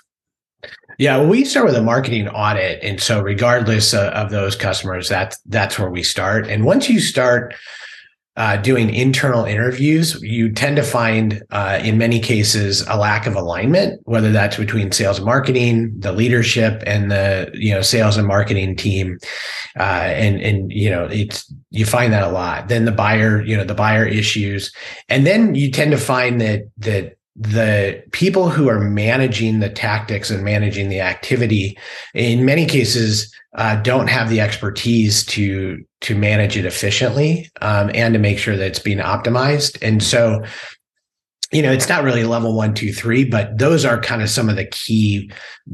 Yeah, 0.98 1.18
well, 1.18 1.28
we 1.28 1.46
start 1.46 1.66
with 1.66 1.76
a 1.76 1.82
marketing 1.82 2.30
audit, 2.30 2.84
and 2.84 3.02
so 3.02 3.22
regardless 3.22 3.94
of, 3.94 4.14
of 4.14 4.32
those 4.32 4.56
customers, 4.56 5.10
that's 5.10 5.38
that's 5.46 5.78
where 5.78 5.90
we 5.90 6.04
start. 6.04 6.48
And 6.48 6.64
once 6.64 6.90
you 6.90 7.02
start 7.02 7.54
uh, 8.40 8.56
doing 8.56 8.90
internal 8.96 9.44
interviews, 9.44 10.20
you 10.22 10.50
tend 10.50 10.78
to 10.78 10.84
find, 10.84 11.44
uh, 11.52 11.78
in 11.84 11.98
many 11.98 12.22
cases, 12.22 12.88
a 12.88 12.98
lack 12.98 13.28
of 13.28 13.36
alignment, 13.36 14.00
whether 14.06 14.32
that's 14.32 14.56
between 14.56 14.94
sales 14.94 15.18
and 15.18 15.26
marketing, 15.26 15.92
the 16.00 16.14
leadership, 16.14 16.82
and 16.88 17.12
the 17.12 17.52
you 17.54 17.74
know 17.74 17.82
sales 17.82 18.16
and 18.16 18.26
marketing 18.26 18.78
team, 18.78 19.20
uh, 19.78 20.08
and 20.24 20.40
and 20.42 20.72
you 20.72 20.90
know 20.90 21.04
it's 21.12 21.54
you 21.70 21.86
find 21.86 22.14
that 22.14 22.24
a 22.24 22.30
lot. 22.30 22.70
Then 22.70 22.86
the 22.86 22.94
buyer, 22.94 23.44
you 23.44 23.58
know, 23.58 23.66
the 23.66 23.76
buyer 23.76 24.06
issues, 24.06 24.74
and 25.10 25.28
then 25.28 25.54
you 25.54 25.70
tend 25.70 25.92
to 25.92 25.98
find 25.98 26.40
that 26.40 26.62
that 26.78 27.18
the 27.40 28.04
people 28.12 28.50
who 28.50 28.68
are 28.68 28.82
managing 28.82 29.62
the 29.62 29.70
tactics 29.70 30.30
and 30.30 30.44
managing 30.44 30.90
the 30.90 31.00
activity, 31.00 31.78
in 32.14 32.44
many 32.44 32.66
cases, 32.66 33.34
uh, 33.56 33.78
don't 33.78 34.08
have 34.08 34.30
the 34.30 34.42
expertise 34.42 35.26
to 35.26 35.84
to 36.02 36.16
manage 36.16 36.58
it 36.58 36.66
efficiently 36.66 37.50
um, 37.62 37.90
and 37.94 38.14
to 38.14 38.20
make 38.20 38.38
sure 38.38 38.58
that 38.58 38.68
it's 38.68 38.80
being 38.80 39.00
optimized. 39.00 39.78
And 39.82 40.04
so, 40.04 40.44
you 41.52 41.62
know, 41.62 41.72
it's 41.72 41.90
not 41.90 42.04
really 42.04 42.26
level 42.26 42.56
one, 42.56 42.74
two, 42.74 42.94
three, 42.94 43.24
but 43.24 43.58
those 43.58 43.86
are 43.86 44.00
kind 44.00 44.22
of 44.22 44.30
some 44.30 44.50
of 44.50 44.56
the 44.56 44.66
key 44.66 45.32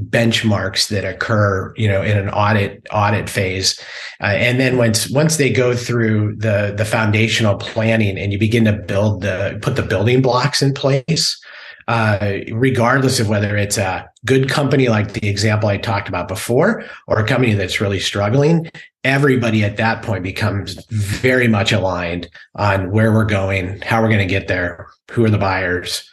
benchmarks 0.10 0.88
that 0.90 1.04
occur, 1.04 1.74
you 1.76 1.88
know, 1.88 2.02
in 2.02 2.16
an 2.16 2.30
audit 2.30 2.86
audit 2.92 3.28
phase. 3.28 3.80
Uh, 4.22 4.28
and 4.28 4.60
then 4.60 4.78
once 4.78 5.10
once 5.10 5.38
they 5.38 5.50
go 5.50 5.76
through 5.76 6.36
the 6.36 6.76
the 6.78 6.86
foundational 6.86 7.58
planning 7.58 8.20
and 8.20 8.32
you 8.32 8.38
begin 8.38 8.66
to 8.66 8.74
build 8.74 9.22
the 9.22 9.58
put 9.64 9.76
the 9.76 9.82
building 9.82 10.22
blocks 10.22 10.62
in 10.62 10.76
place, 10.76 11.38
uh, 11.88 12.38
regardless 12.52 13.20
of 13.20 13.30
whether 13.30 13.56
it's 13.58 13.78
a 13.78 14.10
good 14.26 14.50
company 14.50 14.90
like 14.90 15.14
the 15.14 15.28
example 15.28 15.70
I 15.70 15.78
talked 15.78 16.10
about 16.10 16.28
before, 16.28 16.84
or 17.08 17.20
a 17.20 17.28
company 17.28 17.54
that's 17.54 17.80
really 17.80 18.00
struggling, 18.00 18.70
everybody 19.04 19.64
at 19.64 19.78
that 19.78 20.02
point 20.02 20.24
becomes 20.24 20.84
very 20.90 21.48
much 21.48 21.72
aligned 21.72 22.28
on 22.56 22.92
where 22.92 23.14
we're 23.14 23.26
going, 23.26 23.82
how 23.82 24.02
we're 24.02 24.10
going 24.10 24.20
to 24.20 24.26
get 24.26 24.48
there, 24.48 24.88
who 25.12 25.24
are 25.26 25.30
the 25.30 25.38
buyers, 25.38 26.10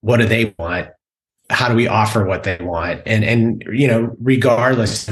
what 0.00 0.16
do 0.16 0.24
they 0.24 0.54
want, 0.58 0.88
how 1.50 1.68
do 1.68 1.74
we 1.74 1.86
offer 1.86 2.24
what 2.24 2.44
they 2.44 2.56
want, 2.60 3.02
and 3.04 3.24
and 3.24 3.62
you 3.70 3.86
know, 3.86 4.16
regardless, 4.20 5.06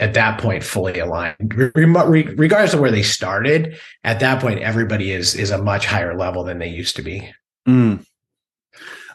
at 0.00 0.14
that 0.14 0.40
point 0.40 0.64
fully 0.64 0.98
aligned. 0.98 1.54
Regardless 1.74 2.72
of 2.72 2.80
where 2.80 2.90
they 2.90 3.02
started, 3.02 3.78
at 4.02 4.18
that 4.20 4.40
point, 4.40 4.60
everybody 4.60 5.12
is 5.12 5.34
is 5.34 5.50
a 5.50 5.62
much 5.62 5.84
higher 5.84 6.16
level 6.16 6.44
than 6.44 6.58
they 6.58 6.68
used 6.68 6.96
to 6.96 7.02
be. 7.02 7.30
Mm. 7.68 8.04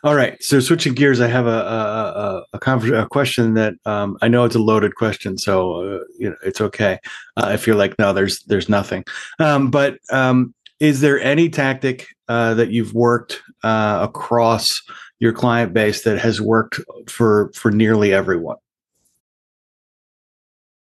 All 0.04 0.16
right. 0.16 0.42
So 0.42 0.60
switching 0.60 0.94
gears, 0.94 1.22
I 1.22 1.28
have 1.28 1.46
a 1.46 1.50
a, 1.50 2.44
a, 2.54 2.58
a, 2.58 3.04
a 3.04 3.08
question 3.08 3.54
that 3.54 3.76
um, 3.86 4.18
I 4.22 4.28
know 4.28 4.46
it's 4.46 4.56
a 4.56 4.60
loaded 4.60 4.96
question, 4.96 5.38
so 5.38 5.74
uh, 5.74 6.00
you 6.18 6.30
know 6.30 6.36
it's 6.44 6.60
okay 6.60 7.00
uh, 7.38 7.52
if 7.54 7.68
you're 7.68 7.76
like, 7.76 7.98
no, 8.00 8.12
there's 8.12 8.42
there's 8.44 8.68
nothing. 8.68 9.04
Um, 9.40 9.70
but 9.70 9.98
um, 10.12 10.56
is 10.80 11.02
there 11.02 11.20
any 11.22 11.50
tactic 11.50 12.08
uh, 12.28 12.56
that 12.56 12.72
you've 12.72 12.96
worked 12.96 13.42
uh, 13.64 14.00
across 14.02 14.82
your 15.20 15.34
client 15.34 15.74
base 15.74 16.04
that 16.04 16.18
has 16.18 16.42
worked 16.42 16.80
for 17.08 17.52
for 17.54 17.70
nearly 17.70 18.12
everyone? 18.12 18.58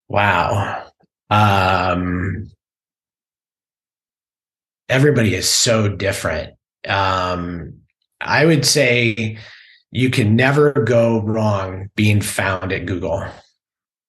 Wow. 0.08 0.88
Um, 1.30 2.52
everybody 4.88 5.36
is 5.36 5.50
so 5.50 5.90
different. 5.90 6.54
Um, 6.88 7.83
I 8.26 8.46
would 8.46 8.66
say 8.66 9.38
you 9.92 10.10
can 10.10 10.36
never 10.36 10.72
go 10.72 11.22
wrong 11.22 11.90
being 11.96 12.22
found 12.22 12.72
at 12.72 12.86
Google. 12.86 13.26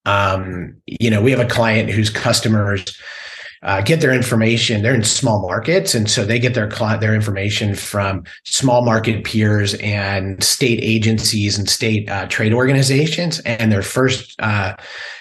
Um, 0.07 0.77
you 0.87 1.11
know, 1.11 1.23
we 1.23 1.31
have 1.31 1.41
a 1.41 1.47
client 1.47 1.91
whose 1.91 2.11
customers 2.11 2.99
uh, 3.65 3.81
get 3.81 4.01
their 4.01 4.13
information. 4.13 4.83
They're 4.83 4.95
in 4.95 5.05
small 5.05 5.41
markets, 5.41 5.95
and 5.95 6.09
so 6.09 6.25
they 6.25 6.39
get 6.39 6.53
their 6.55 6.69
their 6.69 7.15
information 7.15 7.75
from 7.75 8.25
small 8.45 8.85
market 8.85 9.25
peers 9.25 9.75
and 9.75 10.43
state 10.45 10.81
agencies 10.83 11.59
and 11.59 11.69
state 11.69 12.09
uh, 12.11 12.27
trade 12.27 12.53
organizations. 12.53 13.41
And 13.41 13.73
their 13.73 13.83
first 13.83 14.35
uh, 14.39 14.75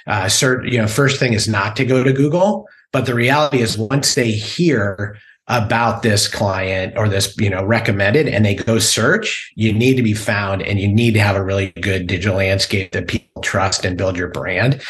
uh, 0.07 0.25
cert, 0.25 0.69
you 0.69 0.77
know, 0.77 0.88
first 0.88 1.19
thing 1.19 1.33
is 1.33 1.47
not 1.47 1.77
to 1.77 1.85
go 1.85 2.03
to 2.03 2.12
Google. 2.12 2.67
But 2.91 3.05
the 3.05 3.15
reality 3.15 3.62
is, 3.62 3.77
once 3.77 4.13
they 4.13 4.31
hear 4.31 5.17
about 5.47 6.03
this 6.03 6.27
client 6.27 6.93
or 6.97 7.09
this 7.09 7.35
you 7.38 7.50
know 7.50 7.63
recommended 7.63 8.27
and 8.27 8.45
they 8.45 8.55
go 8.55 8.79
search 8.79 9.51
you 9.55 9.73
need 9.73 9.95
to 9.95 10.03
be 10.03 10.13
found 10.13 10.62
and 10.62 10.79
you 10.79 10.88
need 10.88 11.13
to 11.13 11.19
have 11.19 11.35
a 11.35 11.43
really 11.43 11.71
good 11.81 12.07
digital 12.07 12.38
landscape 12.38 12.91
that 12.93 13.09
people 13.09 13.41
trust 13.41 13.83
and 13.83 13.97
build 13.97 14.15
your 14.15 14.29
brand. 14.29 14.81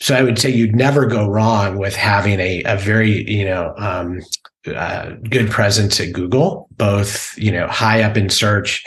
So 0.00 0.14
i 0.14 0.22
would 0.22 0.38
say 0.38 0.50
you'd 0.50 0.74
never 0.74 1.06
go 1.06 1.28
wrong 1.28 1.78
with 1.78 1.94
having 1.94 2.40
a, 2.40 2.62
a 2.64 2.76
very 2.76 3.30
you 3.30 3.44
know 3.44 3.72
um, 3.76 4.20
uh, 4.66 5.10
good 5.30 5.50
presence 5.50 6.00
at 6.00 6.12
google 6.12 6.68
both 6.72 7.36
you 7.38 7.52
know 7.52 7.68
high 7.68 8.02
up 8.02 8.16
in 8.16 8.28
search 8.28 8.84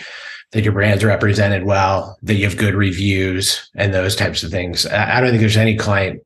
that 0.51 0.63
your 0.63 0.73
brand's 0.73 1.03
represented 1.03 1.63
well 1.63 2.17
that 2.21 2.35
you 2.35 2.45
have 2.45 2.57
good 2.57 2.75
reviews 2.75 3.69
and 3.75 3.93
those 3.93 4.15
types 4.15 4.43
of 4.43 4.51
things. 4.51 4.85
I 4.85 5.19
don't 5.19 5.29
think 5.29 5.41
there's 5.41 5.57
any 5.57 5.75
client 5.75 6.21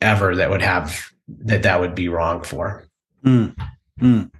ever 0.00 0.34
that 0.36 0.50
would 0.50 0.62
have 0.62 1.10
that 1.28 1.62
that 1.62 1.80
would 1.80 1.94
be 1.94 2.08
wrong 2.08 2.42
for. 2.42 2.86
Mm. 3.24 3.54
Mm. 3.98 4.30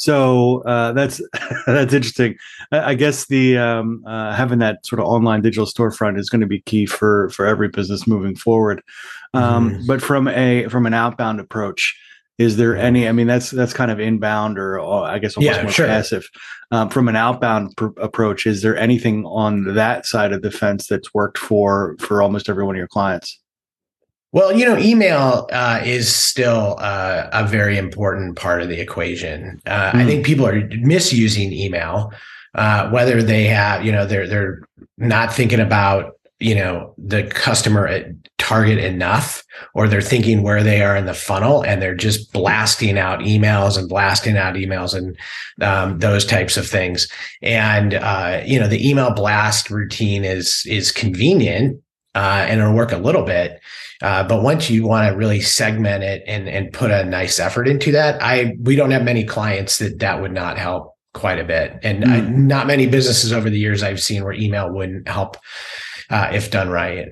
So 0.00 0.62
uh, 0.62 0.92
that's 0.92 1.20
that's 1.66 1.92
interesting. 1.92 2.36
I, 2.72 2.90
I 2.90 2.94
guess 2.94 3.26
the 3.26 3.58
um, 3.58 4.02
uh, 4.06 4.34
having 4.34 4.58
that 4.60 4.84
sort 4.86 4.98
of 4.98 5.06
online 5.06 5.42
digital 5.42 5.66
storefront 5.66 6.18
is 6.18 6.30
going 6.30 6.40
to 6.40 6.46
be 6.46 6.62
key 6.62 6.86
for 6.86 7.28
for 7.30 7.46
every 7.46 7.68
business 7.68 8.06
moving 8.06 8.34
forward. 8.34 8.82
Um, 9.34 9.70
mm-hmm. 9.70 9.86
But 9.86 10.00
from 10.00 10.26
a 10.26 10.66
from 10.68 10.86
an 10.86 10.94
outbound 10.94 11.38
approach, 11.38 11.94
is 12.38 12.56
there 12.56 12.74
any? 12.74 13.06
I 13.06 13.12
mean, 13.12 13.26
that's 13.26 13.50
that's 13.50 13.74
kind 13.74 13.90
of 13.90 14.00
inbound 14.00 14.58
or 14.58 14.80
I 14.80 15.18
guess 15.18 15.36
almost 15.36 15.56
yeah, 15.56 15.62
more 15.62 15.70
sure. 15.70 15.86
passive. 15.86 16.26
Um, 16.70 16.88
from 16.88 17.06
an 17.08 17.16
outbound 17.16 17.76
pr- 17.76 18.00
approach, 18.00 18.46
is 18.46 18.62
there 18.62 18.78
anything 18.78 19.26
on 19.26 19.74
that 19.74 20.06
side 20.06 20.32
of 20.32 20.40
the 20.40 20.50
fence 20.50 20.86
that's 20.86 21.12
worked 21.12 21.36
for 21.36 21.96
for 22.00 22.22
almost 22.22 22.48
every 22.48 22.64
one 22.64 22.74
of 22.74 22.78
your 22.78 22.88
clients? 22.88 23.38
Well, 24.32 24.52
you 24.52 24.64
know, 24.64 24.78
email 24.78 25.48
uh, 25.52 25.80
is 25.84 26.14
still 26.14 26.76
uh, 26.78 27.28
a 27.32 27.46
very 27.46 27.76
important 27.76 28.36
part 28.36 28.62
of 28.62 28.68
the 28.68 28.80
equation. 28.80 29.60
Uh, 29.66 29.90
mm. 29.90 29.94
I 29.94 30.02
hmm. 30.02 30.08
think 30.08 30.26
people 30.26 30.46
are 30.46 30.68
misusing 30.78 31.52
email, 31.52 32.12
uh, 32.54 32.88
whether 32.90 33.22
they 33.22 33.44
have, 33.44 33.84
you 33.84 33.90
know, 33.90 34.06
they're 34.06 34.28
they're 34.28 34.60
not 34.98 35.32
thinking 35.32 35.58
about, 35.58 36.12
you 36.38 36.54
know, 36.54 36.94
the 36.96 37.24
customer 37.24 38.14
target 38.38 38.78
enough, 38.78 39.42
or 39.74 39.88
they're 39.88 40.00
thinking 40.00 40.42
where 40.42 40.62
they 40.62 40.80
are 40.80 40.96
in 40.96 41.06
the 41.06 41.14
funnel, 41.14 41.62
and 41.62 41.82
they're 41.82 41.96
just 41.96 42.32
blasting 42.32 42.98
out 42.98 43.18
emails 43.20 43.76
and 43.76 43.88
blasting 43.88 44.36
out 44.36 44.54
emails 44.54 44.94
and 44.94 45.16
um, 45.60 45.98
those 45.98 46.24
types 46.24 46.56
of 46.56 46.68
things. 46.68 47.08
And 47.42 47.94
uh, 47.94 48.42
you 48.46 48.60
know, 48.60 48.68
the 48.68 48.88
email 48.88 49.12
blast 49.12 49.70
routine 49.70 50.24
is 50.24 50.62
is 50.66 50.92
convenient 50.92 51.82
uh, 52.14 52.44
and 52.48 52.60
it'll 52.60 52.74
work 52.74 52.92
a 52.92 52.98
little 52.98 53.22
bit 53.24 53.60
uh, 54.02 54.24
but 54.24 54.42
once 54.42 54.70
you 54.70 54.86
want 54.86 55.08
to 55.08 55.16
really 55.16 55.40
segment 55.40 56.02
it 56.02 56.22
and 56.26 56.48
and 56.48 56.72
put 56.72 56.90
a 56.90 57.04
nice 57.04 57.38
effort 57.38 57.68
into 57.68 57.92
that, 57.92 58.22
I 58.22 58.56
we 58.62 58.76
don't 58.76 58.90
have 58.90 59.04
many 59.04 59.24
clients 59.24 59.78
that 59.78 59.98
that 59.98 60.20
would 60.22 60.32
not 60.32 60.58
help 60.58 60.94
quite 61.12 61.38
a 61.38 61.44
bit, 61.44 61.78
and 61.82 62.04
mm. 62.04 62.10
I, 62.10 62.20
not 62.20 62.66
many 62.66 62.86
businesses 62.86 63.32
over 63.32 63.50
the 63.50 63.58
years 63.58 63.82
I've 63.82 64.00
seen 64.00 64.24
where 64.24 64.32
email 64.32 64.72
wouldn't 64.72 65.08
help 65.08 65.36
uh, 66.08 66.30
if 66.32 66.50
done 66.50 66.70
right. 66.70 67.08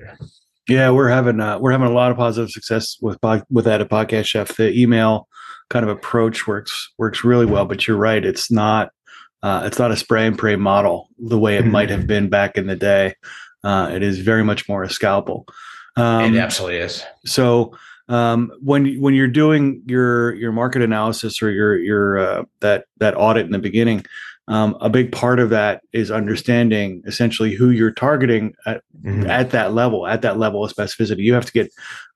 Yeah, 0.67 0.91
we're 0.91 1.09
having 1.09 1.39
uh, 1.39 1.59
we're 1.59 1.71
having 1.71 1.87
a 1.87 1.93
lot 1.93 2.11
of 2.11 2.17
positive 2.17 2.51
success 2.51 2.97
with 3.01 3.17
with 3.49 3.65
that 3.65 3.81
at 3.81 3.89
Podcast 3.89 4.25
Chef. 4.25 4.55
The 4.55 4.71
email 4.71 5.27
kind 5.69 5.83
of 5.83 5.89
approach 5.89 6.47
works 6.47 6.91
works 6.97 7.23
really 7.23 7.45
well, 7.45 7.65
but 7.65 7.87
you're 7.87 7.97
right, 7.97 8.23
it's 8.23 8.51
not 8.51 8.91
uh, 9.43 9.63
it's 9.65 9.79
not 9.79 9.91
a 9.91 9.97
spray 9.97 10.27
and 10.27 10.37
pray 10.37 10.55
model 10.55 11.09
the 11.17 11.39
way 11.39 11.57
it 11.57 11.65
mm 11.65 11.71
might 11.71 11.89
have 11.89 12.07
been 12.07 12.29
back 12.29 12.57
in 12.57 12.67
the 12.67 12.75
day. 12.75 13.15
Uh, 13.63 13.89
it 13.93 14.01
is 14.03 14.19
very 14.19 14.43
much 14.43 14.67
more 14.67 14.83
a 14.83 14.89
scalpel. 14.89 15.45
Um, 15.95 16.35
it 16.35 16.39
absolutely 16.39 16.77
is. 16.77 17.03
So 17.25 17.77
um, 18.07 18.51
when 18.61 18.99
when 18.99 19.13
you're 19.13 19.27
doing 19.27 19.81
your 19.85 20.33
your 20.35 20.51
market 20.51 20.81
analysis 20.81 21.41
or 21.41 21.51
your 21.51 21.77
your 21.77 22.17
uh, 22.17 22.43
that 22.59 22.85
that 22.97 23.15
audit 23.15 23.45
in 23.45 23.51
the 23.51 23.59
beginning, 23.59 24.05
um, 24.49 24.75
a 24.81 24.89
big 24.89 25.11
part 25.11 25.39
of 25.39 25.51
that 25.51 25.83
is 25.93 26.09
understanding 26.09 27.03
essentially 27.05 27.53
who 27.53 27.69
you're 27.69 27.91
targeting 27.91 28.55
at, 28.65 28.81
mm-hmm. 28.99 29.29
at 29.29 29.51
that 29.51 29.73
level, 29.73 30.07
at 30.07 30.23
that 30.23 30.39
level 30.39 30.63
of 30.63 30.73
specificity. 30.73 31.19
You 31.19 31.35
have 31.35 31.45
to 31.45 31.51
get 31.51 31.71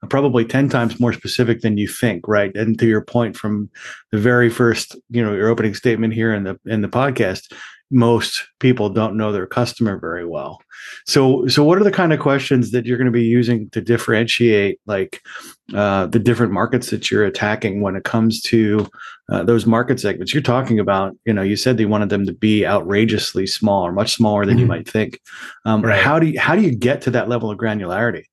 probably 0.09 0.43
10 0.43 0.67
times 0.67 0.99
more 0.99 1.13
specific 1.13 1.61
than 1.61 1.77
you 1.77 1.87
think, 1.87 2.27
right? 2.27 2.53
And 2.55 2.77
to 2.79 2.87
your 2.87 3.05
point 3.05 3.37
from 3.37 3.69
the 4.11 4.17
very 4.17 4.49
first, 4.49 4.95
you 5.11 5.23
know, 5.23 5.33
your 5.33 5.47
opening 5.47 5.75
statement 5.75 6.15
here 6.15 6.33
in 6.33 6.43
the 6.43 6.59
in 6.65 6.81
the 6.81 6.87
podcast, 6.87 7.53
most 7.93 8.43
people 8.59 8.89
don't 8.89 9.15
know 9.15 9.31
their 9.31 9.45
customer 9.45 9.99
very 9.99 10.25
well. 10.25 10.59
So, 11.05 11.47
so 11.47 11.63
what 11.63 11.77
are 11.77 11.83
the 11.83 11.91
kind 11.91 12.11
of 12.11 12.19
questions 12.19 12.71
that 12.71 12.85
you're 12.85 12.97
going 12.97 13.05
to 13.05 13.11
be 13.11 13.23
using 13.23 13.69
to 13.69 13.81
differentiate 13.81 14.79
like 14.85 15.21
uh, 15.73 16.07
the 16.07 16.19
different 16.19 16.51
markets 16.51 16.89
that 16.89 17.09
you're 17.11 17.25
attacking 17.25 17.81
when 17.81 17.95
it 17.95 18.03
comes 18.03 18.41
to 18.41 18.87
uh, 19.31 19.43
those 19.43 19.65
market 19.65 19.99
segments 19.99 20.33
you're 20.33 20.43
talking 20.43 20.79
about? 20.79 21.15
You 21.25 21.33
know, 21.33 21.43
you 21.43 21.55
said 21.55 21.77
they 21.77 21.85
wanted 21.85 22.09
them 22.09 22.25
to 22.25 22.33
be 22.33 22.65
outrageously 22.65 23.47
small 23.47 23.85
or 23.85 23.91
much 23.91 24.15
smaller 24.15 24.45
than 24.45 24.55
mm-hmm. 24.55 24.61
you 24.61 24.67
might 24.67 24.89
think. 24.89 25.19
Um, 25.65 25.81
right. 25.83 26.01
How 26.01 26.19
do 26.19 26.27
you 26.27 26.39
how 26.39 26.55
do 26.55 26.61
you 26.61 26.75
get 26.75 27.01
to 27.03 27.11
that 27.11 27.29
level 27.29 27.51
of 27.51 27.57
granularity? 27.57 28.25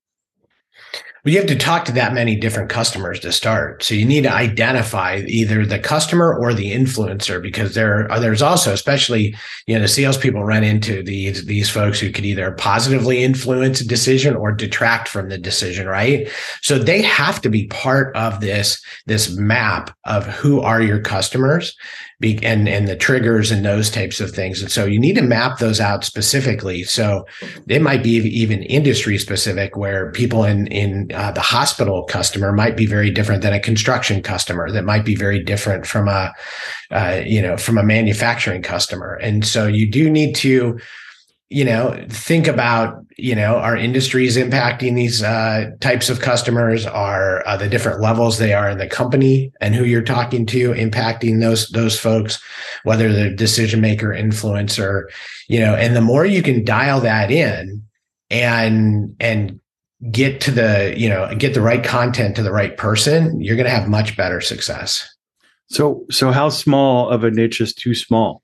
Well, 1.22 1.34
you 1.34 1.38
have 1.38 1.48
to 1.48 1.56
talk 1.56 1.84
to 1.84 1.92
that 1.92 2.14
many 2.14 2.34
different 2.34 2.70
customers 2.70 3.20
to 3.20 3.32
start. 3.32 3.82
So 3.82 3.94
you 3.94 4.06
need 4.06 4.22
to 4.22 4.32
identify 4.32 5.22
either 5.26 5.66
the 5.66 5.78
customer 5.78 6.34
or 6.34 6.54
the 6.54 6.72
influencer 6.72 7.42
because 7.42 7.74
there 7.74 8.10
are, 8.10 8.18
there's 8.18 8.40
also, 8.40 8.72
especially, 8.72 9.36
you 9.66 9.74
know, 9.74 9.82
the 9.82 9.88
salespeople 9.88 10.44
run 10.44 10.64
into 10.64 11.02
these, 11.02 11.44
these 11.44 11.68
folks 11.68 12.00
who 12.00 12.10
could 12.10 12.24
either 12.24 12.52
positively 12.52 13.22
influence 13.22 13.82
a 13.82 13.86
decision 13.86 14.34
or 14.34 14.50
detract 14.50 15.08
from 15.08 15.28
the 15.28 15.36
decision, 15.36 15.86
right? 15.86 16.30
So 16.62 16.78
they 16.78 17.02
have 17.02 17.42
to 17.42 17.50
be 17.50 17.66
part 17.66 18.16
of 18.16 18.40
this, 18.40 18.82
this 19.04 19.36
map 19.36 19.94
of 20.06 20.26
who 20.26 20.60
are 20.60 20.80
your 20.80 21.00
customers 21.00 21.76
be, 22.20 22.38
and 22.44 22.68
and 22.68 22.86
the 22.86 22.96
triggers 22.96 23.50
and 23.50 23.64
those 23.64 23.90
types 23.90 24.20
of 24.20 24.30
things. 24.30 24.60
And 24.60 24.70
so 24.70 24.84
you 24.84 24.98
need 24.98 25.16
to 25.16 25.22
map 25.22 25.58
those 25.58 25.80
out 25.80 26.04
specifically. 26.04 26.84
So 26.84 27.26
it 27.66 27.80
might 27.82 28.02
be 28.02 28.10
even 28.10 28.62
industry 28.62 29.18
specific, 29.18 29.76
where 29.76 30.12
people 30.12 30.44
in 30.44 30.66
in 30.68 31.10
uh, 31.14 31.32
the 31.32 31.40
hospital 31.40 32.04
customer 32.04 32.52
might 32.52 32.76
be 32.76 32.86
very 32.86 33.10
different 33.10 33.42
than 33.42 33.54
a 33.54 33.60
construction 33.60 34.22
customer. 34.22 34.70
That 34.70 34.84
might 34.84 35.04
be 35.04 35.14
very 35.14 35.42
different 35.42 35.86
from 35.86 36.08
a 36.08 36.32
uh, 36.90 37.22
you 37.24 37.40
know 37.40 37.56
from 37.56 37.78
a 37.78 37.82
manufacturing 37.82 38.62
customer. 38.62 39.14
And 39.14 39.46
so 39.46 39.66
you 39.66 39.90
do 39.90 40.10
need 40.10 40.34
to 40.36 40.78
you 41.50 41.64
know 41.64 42.02
think 42.08 42.46
about 42.46 43.04
you 43.18 43.34
know 43.34 43.56
our 43.56 43.76
industries 43.76 44.36
impacting 44.36 44.94
these 44.94 45.22
uh, 45.22 45.70
types 45.80 46.08
of 46.08 46.20
customers 46.20 46.86
are 46.86 47.46
uh, 47.46 47.56
the 47.56 47.68
different 47.68 48.00
levels 48.00 48.38
they 48.38 48.54
are 48.54 48.70
in 48.70 48.78
the 48.78 48.86
company 48.86 49.52
and 49.60 49.74
who 49.74 49.84
you're 49.84 50.00
talking 50.00 50.46
to 50.46 50.70
impacting 50.70 51.40
those 51.40 51.68
those 51.70 51.98
folks 51.98 52.40
whether 52.84 53.12
they're 53.12 53.34
decision 53.34 53.80
maker 53.80 54.08
influencer 54.08 55.04
you 55.48 55.58
know 55.58 55.74
and 55.74 55.94
the 55.94 56.00
more 56.00 56.24
you 56.24 56.42
can 56.42 56.64
dial 56.64 57.00
that 57.00 57.30
in 57.30 57.82
and 58.30 59.14
and 59.18 59.60
get 60.10 60.40
to 60.40 60.50
the 60.50 60.94
you 60.96 61.08
know 61.08 61.34
get 61.34 61.52
the 61.52 61.60
right 61.60 61.84
content 61.84 62.36
to 62.36 62.42
the 62.42 62.52
right 62.52 62.76
person 62.76 63.40
you're 63.40 63.56
going 63.56 63.66
to 63.66 63.74
have 63.74 63.88
much 63.88 64.16
better 64.16 64.40
success. 64.40 65.06
So 65.66 66.06
so 66.10 66.30
how 66.30 66.48
small 66.48 67.10
of 67.10 67.24
a 67.24 67.30
niche 67.30 67.60
is 67.60 67.74
too 67.74 67.94
small 67.94 68.42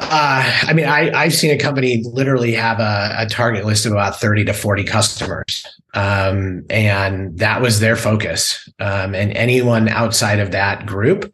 uh, 0.00 0.60
I 0.62 0.72
mean, 0.72 0.86
I, 0.86 1.10
I've 1.12 1.34
seen 1.34 1.50
a 1.50 1.58
company 1.58 2.02
literally 2.04 2.52
have 2.54 2.80
a, 2.80 3.14
a 3.18 3.26
target 3.26 3.64
list 3.64 3.86
of 3.86 3.92
about 3.92 4.20
30 4.20 4.44
to 4.46 4.52
40 4.52 4.84
customers. 4.84 5.66
Um, 5.94 6.64
and 6.70 7.38
that 7.38 7.60
was 7.60 7.80
their 7.80 7.96
focus. 7.96 8.68
Um, 8.78 9.14
and 9.14 9.32
anyone 9.32 9.88
outside 9.88 10.38
of 10.38 10.52
that 10.52 10.86
group 10.86 11.32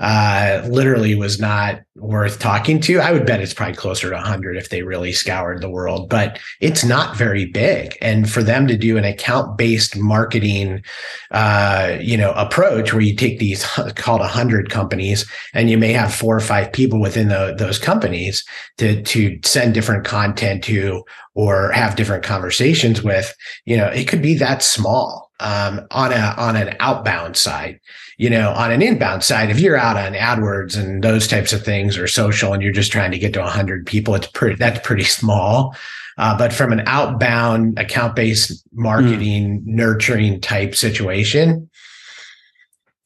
uh, 0.00 0.64
literally 0.68 1.16
was 1.16 1.40
not 1.40 1.80
worth 1.96 2.38
talking 2.38 2.80
to. 2.80 3.00
I 3.00 3.10
would 3.10 3.26
bet 3.26 3.40
it's 3.40 3.52
probably 3.52 3.74
closer 3.74 4.08
to 4.08 4.14
100 4.14 4.56
if 4.56 4.68
they 4.68 4.82
really 4.82 5.12
scoured 5.12 5.60
the 5.60 5.70
world, 5.70 6.08
but 6.08 6.38
it's 6.60 6.84
not 6.84 7.16
very 7.16 7.46
big. 7.46 7.96
And 8.00 8.30
for 8.30 8.42
them 8.42 8.68
to 8.68 8.76
do 8.76 8.96
an 8.96 9.04
account 9.04 9.58
based 9.58 9.96
marketing, 9.96 10.84
uh, 11.32 11.96
you 12.00 12.16
know, 12.16 12.32
approach 12.34 12.92
where 12.92 13.02
you 13.02 13.16
take 13.16 13.40
these 13.40 13.64
called 13.96 14.20
100 14.20 14.70
companies 14.70 15.28
and 15.52 15.68
you 15.68 15.76
may 15.76 15.92
have 15.92 16.14
four 16.14 16.36
or 16.36 16.40
five 16.40 16.72
people 16.72 17.00
within 17.00 17.28
the, 17.28 17.56
those 17.58 17.78
companies 17.78 18.44
to 18.76 19.02
to 19.02 19.40
send 19.42 19.74
different 19.74 20.04
content 20.04 20.62
to 20.64 21.04
or 21.38 21.70
have 21.70 21.94
different 21.94 22.24
conversations 22.24 23.00
with, 23.02 23.32
you 23.64 23.76
know, 23.76 23.92
it 23.98 24.08
could 24.08 24.22
be 24.22 24.34
that 24.34 24.62
small 24.62 25.30
um, 25.40 25.86
on 25.90 26.12
a 26.12 26.34
on 26.36 26.56
an 26.56 26.76
outbound 26.80 27.36
side 27.36 27.80
you 28.18 28.28
know, 28.28 28.50
on 28.50 28.72
an 28.72 28.82
inbound 28.82 29.22
side, 29.22 29.48
if 29.48 29.60
you're 29.60 29.76
out 29.76 29.96
on 29.96 30.12
AdWords 30.12 30.76
and 30.76 31.02
those 31.02 31.28
types 31.28 31.52
of 31.52 31.64
things 31.64 31.96
or 31.96 32.08
social 32.08 32.52
and 32.52 32.62
you're 32.62 32.72
just 32.72 32.90
trying 32.90 33.12
to 33.12 33.18
get 33.18 33.32
to 33.34 33.40
100 33.40 33.86
people, 33.86 34.16
it's 34.16 34.26
pretty, 34.26 34.56
that's 34.56 34.84
pretty 34.84 35.04
small. 35.04 35.74
Uh, 36.18 36.36
but 36.36 36.52
from 36.52 36.72
an 36.72 36.82
outbound 36.86 37.78
account 37.78 38.16
based 38.16 38.64
marketing, 38.72 39.60
mm. 39.60 39.66
nurturing 39.66 40.40
type 40.40 40.74
situation, 40.74 41.70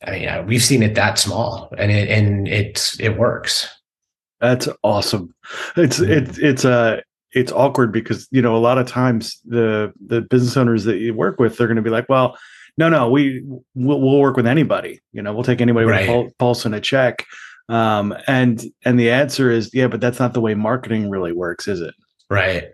I 0.05 0.11
mean, 0.11 0.29
uh, 0.29 0.45
we've 0.49 0.63
seen 0.63 0.83
it 0.83 0.95
that 0.95 1.19
small 1.19 1.71
and 1.77 1.93
it, 1.93 2.09
and 2.09 2.49
it's, 2.49 2.99
it 2.99 3.19
works. 3.19 3.69
That's 4.41 4.67
awesome. 4.83 5.35
It's, 5.77 6.01
it's, 6.01 6.39
it's 6.39 6.65
a, 6.65 6.73
uh, 6.73 7.01
it's 7.33 7.53
awkward 7.53 7.93
because, 7.93 8.29
you 8.31 8.43
know, 8.43 8.57
a 8.57 8.59
lot 8.59 8.79
of 8.79 8.87
times 8.87 9.41
the, 9.45 9.93
the 10.07 10.21
business 10.23 10.57
owners 10.57 10.85
that 10.85 10.99
you 10.99 11.15
work 11.15 11.39
with, 11.39 11.57
they're 11.57 11.67
going 11.67 11.77
to 11.77 11.83
be 11.83 11.91
like, 11.91 12.09
well, 12.09 12.37
no, 12.79 12.89
no, 12.89 13.11
we 13.11 13.43
we'll, 13.75 14.01
we'll 14.01 14.21
work 14.21 14.37
with 14.37 14.47
anybody. 14.47 15.01
You 15.12 15.23
know, 15.23 15.33
we'll 15.33 15.45
take 15.45 15.61
anybody 15.61 15.87
right. 15.87 16.09
with 16.09 16.33
a 16.33 16.35
pulse 16.39 16.65
and 16.65 16.75
a 16.75 16.81
check. 16.81 17.27
Um, 17.69 18.15
and 18.27 18.62
and 18.85 18.99
the 18.99 19.11
answer 19.11 19.51
is 19.51 19.73
yeah, 19.73 19.87
but 19.87 20.01
that's 20.01 20.19
not 20.19 20.35
the 20.35 20.41
way 20.41 20.55
marketing 20.55 21.11
really 21.11 21.33
works, 21.33 21.69
is 21.69 21.81
it? 21.81 21.95
Right. 22.29 22.65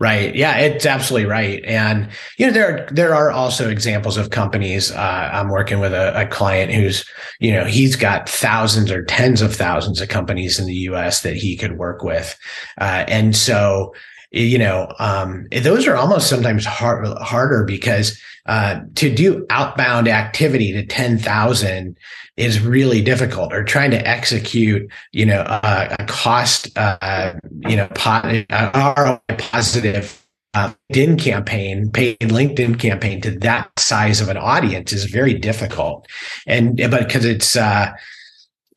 Right. 0.00 0.32
Yeah, 0.36 0.58
it's 0.58 0.86
absolutely 0.86 1.28
right. 1.28 1.64
And 1.64 2.08
you 2.36 2.46
know, 2.46 2.52
there 2.52 2.68
are, 2.72 2.86
there 2.92 3.14
are 3.16 3.32
also 3.32 3.68
examples 3.68 4.16
of 4.16 4.30
companies. 4.30 4.92
Uh, 4.92 5.30
I'm 5.32 5.48
working 5.48 5.80
with 5.80 5.92
a, 5.92 6.20
a, 6.20 6.24
client 6.24 6.72
who's, 6.72 7.04
you 7.40 7.50
know, 7.50 7.64
he's 7.64 7.96
got 7.96 8.28
thousands 8.28 8.92
or 8.92 9.02
tens 9.04 9.42
of 9.42 9.56
thousands 9.56 10.00
of 10.00 10.08
companies 10.08 10.60
in 10.60 10.66
the 10.66 10.74
U.S. 10.74 11.22
that 11.22 11.34
he 11.34 11.56
could 11.56 11.78
work 11.78 12.04
with, 12.04 12.38
uh, 12.80 13.06
and 13.08 13.34
so 13.34 13.92
you 14.30 14.58
know, 14.58 14.92
um, 14.98 15.46
those 15.62 15.86
are 15.86 15.96
almost 15.96 16.28
sometimes 16.28 16.64
hard, 16.66 17.06
harder 17.18 17.64
because 17.64 18.20
uh, 18.46 18.80
to 18.94 19.14
do 19.14 19.46
outbound 19.50 20.08
activity 20.08 20.72
to 20.72 20.84
ten 20.84 21.18
thousand 21.18 21.96
is 22.36 22.60
really 22.60 23.02
difficult 23.02 23.52
or 23.52 23.64
trying 23.64 23.90
to 23.90 24.08
execute, 24.08 24.90
you 25.12 25.26
know, 25.26 25.40
a, 25.40 25.96
a 25.98 26.04
cost, 26.06 26.76
uh, 26.78 27.34
you 27.66 27.76
know, 27.76 27.88
po- 27.94 28.44
uh, 28.50 29.18
positive 29.38 30.24
uh, 30.54 30.72
LinkedIn 30.92 31.20
campaign, 31.20 31.90
paid 31.90 32.18
LinkedIn 32.20 32.78
campaign 32.78 33.20
to 33.20 33.30
that 33.30 33.70
size 33.78 34.20
of 34.20 34.28
an 34.28 34.36
audience 34.36 34.92
is 34.92 35.04
very 35.04 35.34
difficult. 35.34 36.06
And, 36.46 36.76
but 36.76 37.06
because 37.06 37.24
it's, 37.24 37.56
uh, 37.56 37.92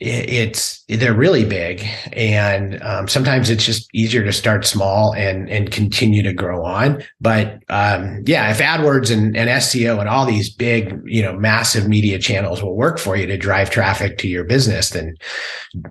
it's 0.02 0.84
they're 0.88 1.14
really 1.14 1.46
big 1.46 1.86
and 2.14 2.82
um, 2.82 3.08
sometimes 3.08 3.52
it's 3.52 3.64
just 3.64 3.88
easier 3.94 4.24
to 4.24 4.34
start 4.34 4.66
small 4.66 5.14
and 5.14 5.48
and 5.48 5.70
continue 5.70 6.24
to 6.24 6.34
grow 6.34 6.66
on. 6.66 7.04
But 7.20 7.62
um, 7.70 8.24
yeah 8.26 8.50
if 8.50 8.58
adwords 8.58 9.12
and, 9.12 9.38
and 9.38 9.48
seo 9.62 10.00
and 10.00 10.10
all 10.10 10.26
these 10.26 10.50
big 10.50 11.00
you 11.06 11.22
know 11.22 11.34
massive 11.34 11.88
media 11.88 12.18
channels 12.18 12.64
will 12.64 12.76
work 12.76 12.98
for 12.98 13.16
you 13.16 13.28
to 13.28 13.38
drive 13.38 13.70
traffic 13.70 14.18
to 14.20 14.28
your 14.28 14.44
business 14.44 14.90
then 14.90 15.16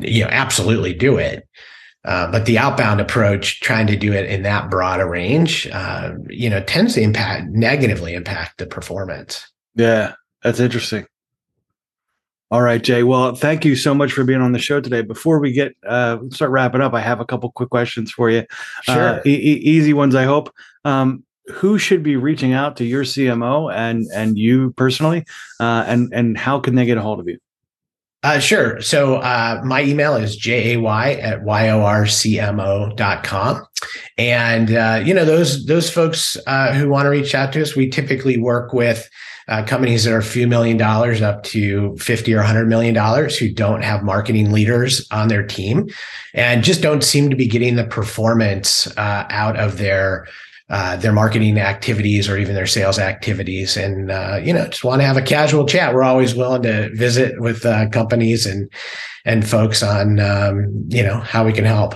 you 0.00 0.24
know 0.24 0.30
absolutely 0.30 0.92
do 0.92 1.16
it. 1.16 1.46
Uh, 2.04 2.30
but 2.32 2.46
the 2.46 2.58
outbound 2.58 2.98
approach 2.98 3.60
trying 3.60 3.86
to 3.86 3.94
do 3.94 4.12
it 4.12 4.24
in 4.28 4.42
that 4.42 4.70
broad 4.70 5.00
a 5.00 5.06
range 5.06 5.68
uh, 5.68 6.12
you 6.28 6.50
know 6.50 6.60
tends 6.64 6.94
to 6.94 7.00
impact 7.00 7.46
negatively 7.50 8.14
impact 8.14 8.58
the 8.58 8.66
performance. 8.66 9.48
Yeah 9.76 10.14
that's 10.42 10.58
interesting 10.58 11.06
all 12.50 12.62
right, 12.62 12.82
Jay. 12.82 13.02
Well, 13.02 13.34
thank 13.34 13.64
you 13.64 13.76
so 13.76 13.94
much 13.94 14.12
for 14.12 14.24
being 14.24 14.40
on 14.40 14.52
the 14.52 14.58
show 14.58 14.80
today. 14.80 15.02
Before 15.02 15.38
we 15.38 15.52
get 15.52 15.76
uh, 15.86 16.18
start 16.30 16.50
wrapping 16.50 16.80
up, 16.80 16.94
I 16.94 17.00
have 17.00 17.20
a 17.20 17.24
couple 17.24 17.50
quick 17.52 17.70
questions 17.70 18.10
for 18.10 18.28
you. 18.28 18.44
Uh, 18.88 18.94
sure, 18.94 19.08
uh, 19.08 19.20
e- 19.24 19.30
easy 19.30 19.92
ones, 19.92 20.14
I 20.14 20.24
hope. 20.24 20.52
Um, 20.84 21.24
who 21.52 21.78
should 21.78 22.02
be 22.02 22.16
reaching 22.16 22.52
out 22.52 22.76
to 22.76 22.84
yorCMO 22.84 23.72
and 23.74 24.06
and 24.14 24.38
you 24.38 24.72
personally, 24.72 25.24
uh, 25.60 25.84
and 25.86 26.12
and 26.12 26.36
how 26.36 26.58
can 26.58 26.74
they 26.74 26.86
get 26.86 26.98
a 26.98 27.02
hold 27.02 27.20
of 27.20 27.28
you? 27.28 27.38
Uh, 28.22 28.38
sure. 28.38 28.80
So 28.82 29.16
uh, 29.16 29.62
my 29.64 29.82
email 29.82 30.14
is 30.14 30.36
jay 30.36 30.74
at 30.74 31.40
yorcmo.com. 31.40 32.06
And, 34.18 34.74
uh, 34.74 35.02
you 35.02 35.14
know, 35.14 35.24
those, 35.24 35.64
those 35.64 35.88
folks 35.88 36.36
uh, 36.46 36.74
who 36.74 36.90
want 36.90 37.06
to 37.06 37.10
reach 37.10 37.34
out 37.34 37.54
to 37.54 37.62
us, 37.62 37.74
we 37.74 37.88
typically 37.88 38.36
work 38.36 38.74
with 38.74 39.08
uh, 39.48 39.64
companies 39.64 40.04
that 40.04 40.12
are 40.12 40.18
a 40.18 40.22
few 40.22 40.46
million 40.46 40.76
dollars 40.76 41.22
up 41.22 41.42
to 41.44 41.96
50 41.96 42.34
or 42.34 42.38
100 42.38 42.68
million 42.68 42.94
dollars 42.94 43.36
who 43.36 43.52
don't 43.52 43.82
have 43.82 44.02
marketing 44.02 44.52
leaders 44.52 45.06
on 45.10 45.28
their 45.28 45.46
team 45.46 45.88
and 46.34 46.64
just 46.64 46.82
don't 46.82 47.04
seem 47.04 47.30
to 47.30 47.36
be 47.36 47.46
getting 47.46 47.76
the 47.76 47.84
performance 47.84 48.86
uh, 48.96 49.26
out 49.30 49.58
of 49.58 49.78
their 49.78 50.26
uh, 50.68 50.94
their 50.96 51.12
marketing 51.12 51.58
activities 51.58 52.28
or 52.28 52.38
even 52.38 52.54
their 52.54 52.66
sales 52.66 52.98
activities. 52.98 53.76
And 53.76 54.10
uh, 54.10 54.40
you 54.42 54.52
know 54.52 54.66
just 54.68 54.84
want 54.84 55.00
to 55.00 55.06
have 55.06 55.16
a 55.16 55.22
casual 55.22 55.66
chat. 55.66 55.94
We're 55.94 56.04
always 56.04 56.34
willing 56.34 56.62
to 56.62 56.94
visit 56.94 57.40
with 57.40 57.66
uh, 57.66 57.88
companies 57.88 58.46
and 58.46 58.70
and 59.24 59.46
folks 59.46 59.82
on 59.82 60.20
um, 60.20 60.86
you 60.88 61.02
know 61.02 61.18
how 61.18 61.44
we 61.44 61.52
can 61.52 61.64
help. 61.64 61.94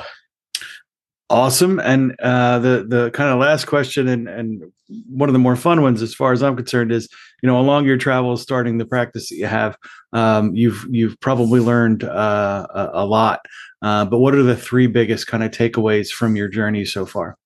Awesome. 1.30 1.78
And 1.80 2.14
uh, 2.20 2.58
the 2.58 2.84
the 2.86 3.10
kind 3.12 3.30
of 3.30 3.38
last 3.38 3.66
question 3.66 4.08
and 4.08 4.28
and 4.28 4.72
one 5.08 5.28
of 5.28 5.32
the 5.32 5.38
more 5.38 5.56
fun 5.56 5.82
ones 5.82 6.02
as 6.02 6.14
far 6.14 6.32
as 6.32 6.42
i'm 6.42 6.56
concerned 6.56 6.92
is 6.92 7.08
you 7.44 7.50
know 7.50 7.60
along 7.60 7.84
your 7.84 7.98
travels 7.98 8.40
starting 8.40 8.78
the 8.78 8.86
practice 8.86 9.28
that 9.28 9.36
you 9.36 9.44
have 9.44 9.76
um, 10.14 10.56
you've 10.56 10.86
you've 10.88 11.20
probably 11.20 11.60
learned 11.60 12.02
uh, 12.02 12.66
a, 12.70 12.90
a, 12.94 13.04
lot. 13.04 13.44
Uh, 13.82 14.06
but 14.06 14.18
what 14.18 14.34
are 14.34 14.42
the 14.42 14.56
three 14.56 14.86
biggest 14.86 15.26
kind 15.26 15.44
of 15.44 15.50
takeaways 15.50 16.08
from 16.08 16.36
your 16.36 16.48
journey 16.48 16.86
so 16.86 17.04
far 17.04 17.36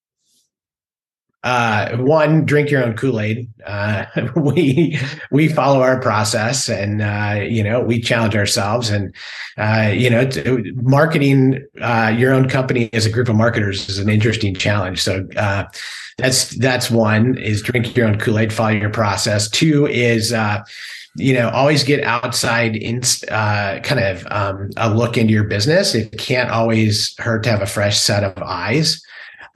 uh, 1.44 1.96
one 1.98 2.44
drink 2.44 2.70
your 2.70 2.84
own 2.84 2.96
kool-aid. 2.96 3.48
Uh, 3.64 4.06
we 4.36 4.98
we 5.30 5.48
follow 5.48 5.80
our 5.80 6.00
process 6.00 6.68
and 6.68 7.00
uh, 7.00 7.40
you 7.40 7.62
know 7.62 7.80
we 7.80 8.00
challenge 8.00 8.34
ourselves 8.34 8.90
and 8.90 9.14
uh, 9.56 9.90
you 9.94 10.10
know 10.10 10.28
marketing 10.74 11.64
uh, 11.80 12.12
your 12.16 12.32
own 12.32 12.48
company 12.48 12.90
as 12.92 13.06
a 13.06 13.10
group 13.10 13.28
of 13.28 13.36
marketers 13.36 13.88
is 13.88 13.98
an 13.98 14.08
interesting 14.08 14.54
challenge. 14.54 15.00
So 15.00 15.28
uh, 15.36 15.64
that's 16.16 16.56
that's 16.56 16.90
one 16.90 17.38
is 17.38 17.62
drink 17.62 17.96
your 17.96 18.08
own 18.08 18.18
kool-aid 18.18 18.52
follow 18.52 18.70
your 18.70 18.90
process. 18.90 19.48
Two 19.48 19.86
is 19.86 20.34
you 21.14 21.34
know 21.34 21.50
always 21.50 21.84
get 21.84 22.02
outside 22.02 22.74
in 22.74 23.00
kind 23.30 24.00
of 24.00 24.26
um, 24.32 24.70
a 24.76 24.92
look 24.92 25.16
into 25.16 25.32
your 25.32 25.44
business. 25.44 25.94
It 25.94 26.18
can't 26.18 26.50
always 26.50 27.14
hurt 27.18 27.44
to 27.44 27.50
have 27.50 27.62
a 27.62 27.66
fresh 27.66 28.00
set 28.00 28.24
of 28.24 28.42
eyes 28.42 29.00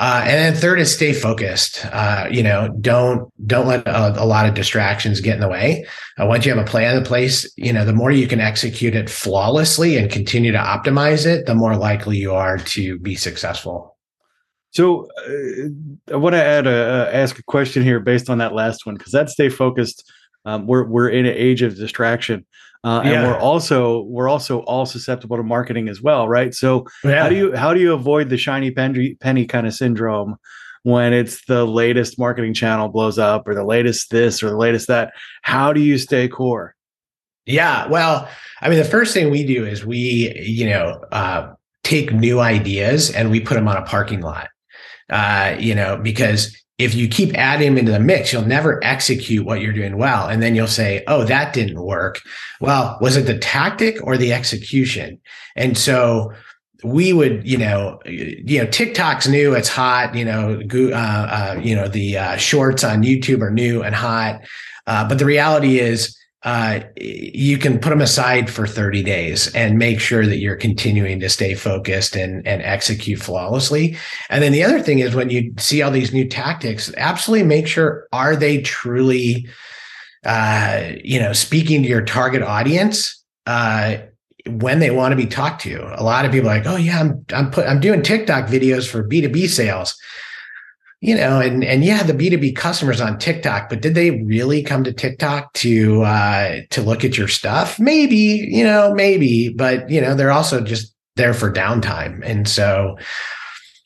uh, 0.02 0.20
and 0.24 0.32
then 0.32 0.54
third 0.60 0.80
is 0.80 0.92
stay 0.92 1.12
focused. 1.12 1.86
Uh, 1.92 2.26
you 2.28 2.42
know, 2.42 2.68
don't 2.80 3.30
don't 3.46 3.68
let 3.68 3.86
a, 3.86 4.20
a, 4.20 4.26
lot 4.26 4.48
of 4.48 4.52
distractions 4.52 5.20
get 5.20 5.36
in 5.36 5.40
the 5.40 5.48
way. 5.48 5.86
Uh, 6.20 6.26
once 6.26 6.44
you 6.44 6.52
have 6.52 6.60
a 6.60 6.68
plan 6.68 6.96
in 6.96 7.04
place, 7.04 7.48
you 7.56 7.72
know, 7.72 7.84
the 7.84 7.92
more 7.92 8.10
you 8.10 8.26
can 8.26 8.40
execute 8.40 8.96
it 8.96 9.08
flawlessly 9.08 9.96
and 9.96 10.10
continue 10.10 10.50
to 10.50 10.58
optimize 10.58 11.24
it, 11.24 11.46
the 11.46 11.54
more 11.54 11.76
likely 11.76 12.16
you 12.16 12.34
are 12.34 12.58
to 12.58 12.98
be 12.98 13.14
successful. 13.14 13.96
So, 14.72 15.06
uh, 15.18 16.12
I 16.12 16.16
want 16.16 16.32
to 16.32 16.42
add 16.42 16.66
a, 16.66 17.08
ask 17.12 17.38
a 17.38 17.44
question 17.44 17.84
here 17.84 18.00
based 18.00 18.28
on 18.28 18.38
that 18.38 18.54
last 18.54 18.84
one 18.84 18.96
because 18.96 19.12
that 19.12 19.30
stay 19.30 19.50
focused. 19.50 20.10
Um, 20.44 20.66
we're 20.66 20.84
we're 20.84 21.10
in 21.10 21.26
an 21.26 21.36
age 21.36 21.62
of 21.62 21.76
distraction. 21.76 22.44
Uh, 22.84 23.00
and 23.04 23.28
we're 23.28 23.38
also 23.38 24.02
we're 24.02 24.28
also 24.28 24.60
all 24.60 24.84
susceptible 24.84 25.36
to 25.36 25.42
marketing 25.42 25.88
as 25.88 26.02
well, 26.02 26.28
right? 26.28 26.52
So 26.52 26.86
yeah. 27.04 27.22
how 27.22 27.28
do 27.28 27.36
you 27.36 27.54
how 27.54 27.72
do 27.72 27.80
you 27.80 27.92
avoid 27.92 28.28
the 28.28 28.36
shiny 28.36 28.72
penny, 28.72 29.14
penny 29.14 29.46
kind 29.46 29.66
of 29.66 29.74
syndrome 29.74 30.36
when 30.82 31.12
it's 31.12 31.44
the 31.44 31.64
latest 31.64 32.18
marketing 32.18 32.54
channel 32.54 32.88
blows 32.88 33.18
up 33.18 33.46
or 33.46 33.54
the 33.54 33.64
latest 33.64 34.10
this 34.10 34.42
or 34.42 34.50
the 34.50 34.56
latest 34.56 34.88
that? 34.88 35.12
How 35.42 35.72
do 35.72 35.80
you 35.80 35.96
stay 35.96 36.26
core? 36.26 36.74
Yeah, 37.46 37.86
well, 37.86 38.28
I 38.60 38.68
mean, 38.68 38.78
the 38.78 38.84
first 38.84 39.14
thing 39.14 39.30
we 39.30 39.44
do 39.44 39.64
is 39.64 39.86
we 39.86 40.32
you 40.40 40.68
know 40.68 41.04
uh, 41.12 41.52
take 41.84 42.12
new 42.12 42.40
ideas 42.40 43.12
and 43.12 43.30
we 43.30 43.38
put 43.38 43.54
them 43.54 43.68
on 43.68 43.76
a 43.76 43.82
parking 43.82 44.22
lot. 44.22 44.48
Uh, 45.08 45.54
you 45.58 45.74
know, 45.74 45.96
because 45.98 46.56
if 46.84 46.94
you 46.94 47.08
keep 47.08 47.34
adding 47.36 47.70
them 47.70 47.78
into 47.78 47.92
the 47.92 48.00
mix, 48.00 48.32
you'll 48.32 48.44
never 48.44 48.82
execute 48.84 49.44
what 49.44 49.60
you're 49.60 49.72
doing 49.72 49.96
well. 49.96 50.28
And 50.28 50.42
then 50.42 50.54
you'll 50.54 50.66
say, 50.66 51.02
oh, 51.06 51.24
that 51.24 51.52
didn't 51.52 51.82
work. 51.82 52.20
Well, 52.60 52.98
was 53.00 53.16
it 53.16 53.26
the 53.26 53.38
tactic 53.38 53.96
or 54.02 54.16
the 54.16 54.32
execution? 54.32 55.20
And 55.56 55.76
so 55.76 56.32
we 56.84 57.12
would, 57.12 57.46
you 57.46 57.58
know, 57.58 58.00
you 58.06 58.58
know, 58.62 58.70
TikTok's 58.70 59.28
new, 59.28 59.54
it's 59.54 59.68
hot, 59.68 60.14
you 60.14 60.24
know, 60.24 60.60
uh, 60.72 60.96
uh, 60.96 61.60
you 61.62 61.76
know, 61.76 61.88
the 61.88 62.18
uh, 62.18 62.36
shorts 62.36 62.82
on 62.84 63.02
YouTube 63.02 63.40
are 63.40 63.50
new 63.50 63.82
and 63.82 63.94
hot. 63.94 64.40
Uh, 64.86 65.08
but 65.08 65.18
the 65.18 65.24
reality 65.24 65.78
is, 65.78 66.16
uh, 66.44 66.80
you 66.96 67.56
can 67.56 67.78
put 67.78 67.90
them 67.90 68.00
aside 68.00 68.50
for 68.50 68.66
30 68.66 69.02
days 69.04 69.52
and 69.54 69.78
make 69.78 70.00
sure 70.00 70.26
that 70.26 70.38
you're 70.38 70.56
continuing 70.56 71.20
to 71.20 71.28
stay 71.28 71.54
focused 71.54 72.16
and, 72.16 72.44
and 72.46 72.62
execute 72.62 73.20
flawlessly. 73.20 73.96
And 74.28 74.42
then 74.42 74.50
the 74.50 74.64
other 74.64 74.80
thing 74.80 74.98
is 74.98 75.14
when 75.14 75.30
you 75.30 75.54
see 75.58 75.82
all 75.82 75.92
these 75.92 76.12
new 76.12 76.28
tactics, 76.28 76.92
absolutely 76.96 77.46
make 77.46 77.68
sure 77.68 78.08
are 78.12 78.34
they 78.34 78.60
truly, 78.60 79.48
uh, 80.24 80.90
you 81.04 81.20
know, 81.20 81.32
speaking 81.32 81.82
to 81.84 81.88
your 81.88 82.02
target 82.02 82.42
audience 82.42 83.22
uh, 83.46 83.98
when 84.46 84.80
they 84.80 84.90
want 84.90 85.12
to 85.12 85.16
be 85.16 85.26
talked 85.26 85.60
to. 85.62 85.78
A 86.00 86.02
lot 86.02 86.24
of 86.24 86.32
people 86.32 86.50
are 86.50 86.56
like, 86.56 86.66
oh 86.66 86.76
yeah, 86.76 86.98
I'm 86.98 87.24
I'm 87.32 87.50
put 87.52 87.68
I'm 87.68 87.78
doing 87.78 88.02
TikTok 88.02 88.48
videos 88.48 88.88
for 88.88 89.06
B2B 89.06 89.48
sales 89.48 89.96
you 91.02 91.16
know, 91.16 91.40
and 91.40 91.64
and 91.64 91.84
yeah, 91.84 92.04
the 92.04 92.14
B 92.14 92.30
two 92.30 92.38
B 92.38 92.52
customers 92.52 93.00
on 93.00 93.18
TikTok, 93.18 93.68
but 93.68 93.82
did 93.82 93.96
they 93.96 94.22
really 94.22 94.62
come 94.62 94.84
to 94.84 94.92
TikTok 94.92 95.52
to 95.54 96.02
uh, 96.02 96.60
to 96.70 96.80
look 96.80 97.04
at 97.04 97.18
your 97.18 97.26
stuff? 97.26 97.80
Maybe, 97.80 98.16
you 98.16 98.62
know, 98.62 98.94
maybe, 98.94 99.48
but 99.48 99.90
you 99.90 100.00
know, 100.00 100.14
they're 100.14 100.30
also 100.30 100.60
just 100.60 100.94
there 101.16 101.34
for 101.34 101.52
downtime, 101.52 102.22
and 102.24 102.48
so 102.48 102.96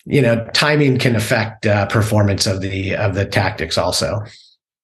you 0.04 0.20
know, 0.20 0.46
timing 0.52 0.98
can 0.98 1.16
affect 1.16 1.64
uh, 1.64 1.86
performance 1.86 2.46
of 2.46 2.60
the 2.60 2.94
of 2.94 3.14
the 3.14 3.24
tactics 3.24 3.78
also. 3.78 4.20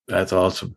That's 0.08 0.32
awesome. 0.32 0.74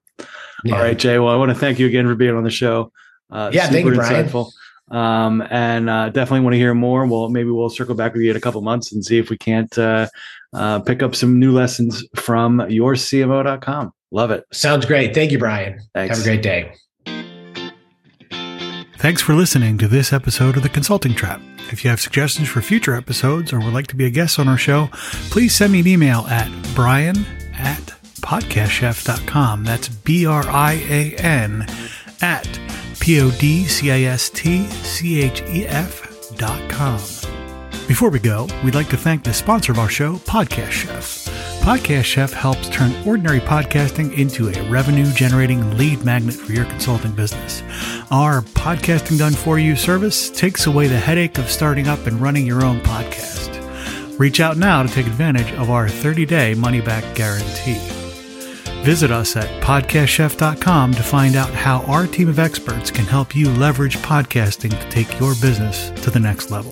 Yeah. 0.65 0.75
All 0.75 0.81
right, 0.81 0.97
Jay. 0.97 1.19
Well, 1.19 1.33
I 1.33 1.37
want 1.37 1.51
to 1.51 1.55
thank 1.55 1.79
you 1.79 1.87
again 1.87 2.05
for 2.05 2.15
being 2.15 2.35
on 2.35 2.43
the 2.43 2.49
show. 2.49 2.91
Uh, 3.31 3.49
yeah, 3.53 3.67
thank 3.67 3.85
you, 3.85 3.95
Brian. 3.95 4.27
Insightful. 4.27 4.51
Um, 4.91 5.43
and 5.49 5.89
uh, 5.89 6.09
definitely 6.09 6.41
want 6.41 6.53
to 6.53 6.57
hear 6.57 6.73
more. 6.73 7.05
Well, 7.05 7.29
maybe 7.29 7.49
we'll 7.49 7.69
circle 7.69 7.95
back 7.95 8.13
with 8.13 8.21
you 8.21 8.31
in 8.31 8.37
a 8.37 8.41
couple 8.41 8.61
months 8.61 8.91
and 8.91 9.03
see 9.03 9.17
if 9.17 9.29
we 9.29 9.37
can't 9.37 9.75
uh, 9.77 10.07
uh, 10.53 10.79
pick 10.79 11.01
up 11.01 11.15
some 11.15 11.39
new 11.39 11.51
lessons 11.51 12.03
from 12.15 12.59
yorcmo.com. 12.59 13.91
Love 14.11 14.31
it. 14.31 14.45
Sounds 14.53 14.85
great. 14.85 15.13
Thank 15.13 15.31
you, 15.31 15.39
Brian. 15.39 15.79
Thanks. 15.93 16.17
Have 16.17 16.25
a 16.25 16.29
great 16.29 16.43
day. 16.43 16.73
Thanks 18.97 19.21
for 19.21 19.35
listening 19.35 19.77
to 19.79 19.87
this 19.87 20.13
episode 20.13 20.57
of 20.57 20.63
The 20.63 20.69
Consulting 20.69 21.13
Trap. 21.13 21.41
If 21.71 21.83
you 21.83 21.89
have 21.89 21.99
suggestions 21.99 22.47
for 22.47 22.61
future 22.61 22.95
episodes 22.95 23.51
or 23.51 23.59
would 23.59 23.73
like 23.73 23.87
to 23.87 23.95
be 23.95 24.05
a 24.05 24.09
guest 24.09 24.39
on 24.39 24.47
our 24.47 24.57
show, 24.57 24.89
please 25.29 25.53
send 25.53 25.73
me 25.73 25.81
an 25.81 25.87
email 25.87 26.21
at 26.27 26.49
brian 26.73 27.25
at 27.53 27.93
podcastchef.com. 28.21 29.63
That's 29.63 29.89
B 29.89 30.25
R 30.25 30.43
I 30.47 30.73
A 30.89 31.15
N 31.17 31.67
at 32.21 32.45
P 33.05 33.21
O 33.21 33.29
D 33.29 33.65
C 33.65 33.91
I 33.91 34.01
S 34.09 34.31
T 34.31 34.65
C 34.67 35.21
H 35.21 35.43
E 35.43 35.67
F 35.67 36.35
dot 36.37 36.59
com. 36.71 36.97
Before 37.87 38.09
we 38.09 38.17
go, 38.17 38.47
we'd 38.63 38.73
like 38.73 38.89
to 38.89 38.97
thank 38.97 39.23
the 39.23 39.31
sponsor 39.31 39.71
of 39.71 39.77
our 39.77 39.89
show, 39.89 40.15
Podcast 40.15 40.71
Chef. 40.71 41.25
Podcast 41.61 42.05
Chef 42.05 42.33
helps 42.33 42.67
turn 42.69 42.95
ordinary 43.07 43.41
podcasting 43.41 44.11
into 44.17 44.49
a 44.49 44.69
revenue 44.71 45.05
generating 45.13 45.77
lead 45.77 46.03
magnet 46.03 46.33
for 46.33 46.51
your 46.51 46.65
consulting 46.65 47.11
business. 47.11 47.61
Our 48.09 48.41
podcasting 48.41 49.19
done 49.19 49.33
for 49.33 49.59
you 49.59 49.75
service 49.75 50.31
takes 50.31 50.65
away 50.65 50.87
the 50.87 50.97
headache 50.97 51.37
of 51.37 51.51
starting 51.51 51.87
up 51.87 52.07
and 52.07 52.19
running 52.19 52.47
your 52.47 52.65
own 52.65 52.79
podcast. 52.79 54.17
Reach 54.17 54.39
out 54.39 54.57
now 54.57 54.81
to 54.81 54.89
take 54.89 55.05
advantage 55.05 55.51
of 55.59 55.69
our 55.69 55.87
30 55.87 56.25
day 56.25 56.55
money 56.55 56.81
back 56.81 57.03
guarantee. 57.13 57.94
Visit 58.85 59.09
us 59.09 59.35
at 59.35 59.49
podcastchef.com 59.63 60.93
to 60.93 61.01
find 61.01 61.35
out 61.35 61.49
how 61.49 61.81
our 61.85 62.05
team 62.05 62.29
of 62.29 62.37
experts 62.37 62.91
can 62.91 63.03
help 63.03 63.35
you 63.35 63.49
leverage 63.49 63.97
podcasting 63.97 64.69
to 64.69 64.89
take 64.91 65.19
your 65.19 65.33
business 65.41 65.89
to 66.03 66.11
the 66.11 66.19
next 66.19 66.51
level. 66.51 66.71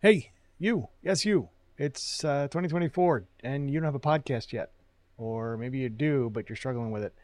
Hey, 0.00 0.30
you. 0.60 0.90
Yes, 1.02 1.24
you. 1.24 1.48
It's 1.76 2.24
uh, 2.24 2.44
2024 2.52 3.24
and 3.42 3.68
you 3.68 3.80
don't 3.80 3.86
have 3.86 3.96
a 3.96 3.98
podcast 3.98 4.52
yet. 4.52 4.70
Or 5.18 5.56
maybe 5.56 5.78
you 5.78 5.88
do, 5.88 6.30
but 6.32 6.48
you're 6.48 6.54
struggling 6.54 6.92
with 6.92 7.02
it. 7.02 7.14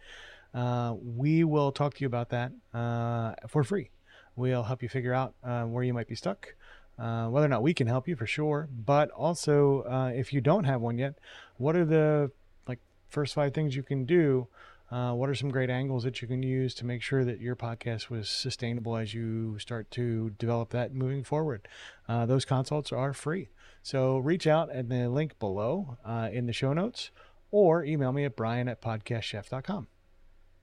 Uh, 0.52 0.96
we 1.00 1.44
will 1.44 1.70
talk 1.70 1.94
to 1.94 2.00
you 2.00 2.08
about 2.08 2.30
that 2.30 2.50
uh, 2.74 3.34
for 3.46 3.62
free. 3.62 3.90
We'll 4.36 4.64
help 4.64 4.82
you 4.82 4.88
figure 4.88 5.14
out 5.14 5.34
uh, 5.42 5.64
where 5.64 5.82
you 5.82 5.94
might 5.94 6.08
be 6.08 6.14
stuck, 6.14 6.54
uh, 6.98 7.26
whether 7.28 7.46
or 7.46 7.48
not 7.48 7.62
we 7.62 7.74
can 7.74 7.86
help 7.86 8.06
you 8.06 8.16
for 8.16 8.26
sure. 8.26 8.68
But 8.70 9.10
also, 9.10 9.82
uh, 9.82 10.12
if 10.14 10.32
you 10.32 10.40
don't 10.40 10.64
have 10.64 10.80
one 10.80 10.98
yet, 10.98 11.18
what 11.56 11.74
are 11.74 11.84
the 11.84 12.30
like 12.68 12.80
first 13.08 13.34
five 13.34 13.54
things 13.54 13.74
you 13.74 13.82
can 13.82 14.04
do? 14.04 14.48
Uh, 14.90 15.12
what 15.12 15.28
are 15.28 15.34
some 15.34 15.50
great 15.50 15.68
angles 15.70 16.04
that 16.04 16.22
you 16.22 16.28
can 16.28 16.42
use 16.42 16.72
to 16.74 16.86
make 16.86 17.02
sure 17.02 17.24
that 17.24 17.40
your 17.40 17.56
podcast 17.56 18.08
was 18.08 18.28
sustainable 18.28 18.96
as 18.96 19.12
you 19.12 19.58
start 19.58 19.90
to 19.90 20.30
develop 20.38 20.70
that 20.70 20.94
moving 20.94 21.24
forward? 21.24 21.66
Uh, 22.08 22.24
those 22.24 22.44
consults 22.44 22.92
are 22.92 23.12
free. 23.12 23.48
So 23.82 24.18
reach 24.18 24.46
out 24.46 24.70
at 24.70 24.88
the 24.88 25.08
link 25.08 25.38
below 25.38 25.96
uh, 26.04 26.28
in 26.32 26.46
the 26.46 26.52
show 26.52 26.72
notes 26.72 27.10
or 27.50 27.84
email 27.84 28.12
me 28.12 28.24
at 28.24 28.36
brian 28.36 28.68
at 28.68 28.80
podcastchef.com. 28.80 29.88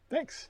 Thanks. 0.09 0.49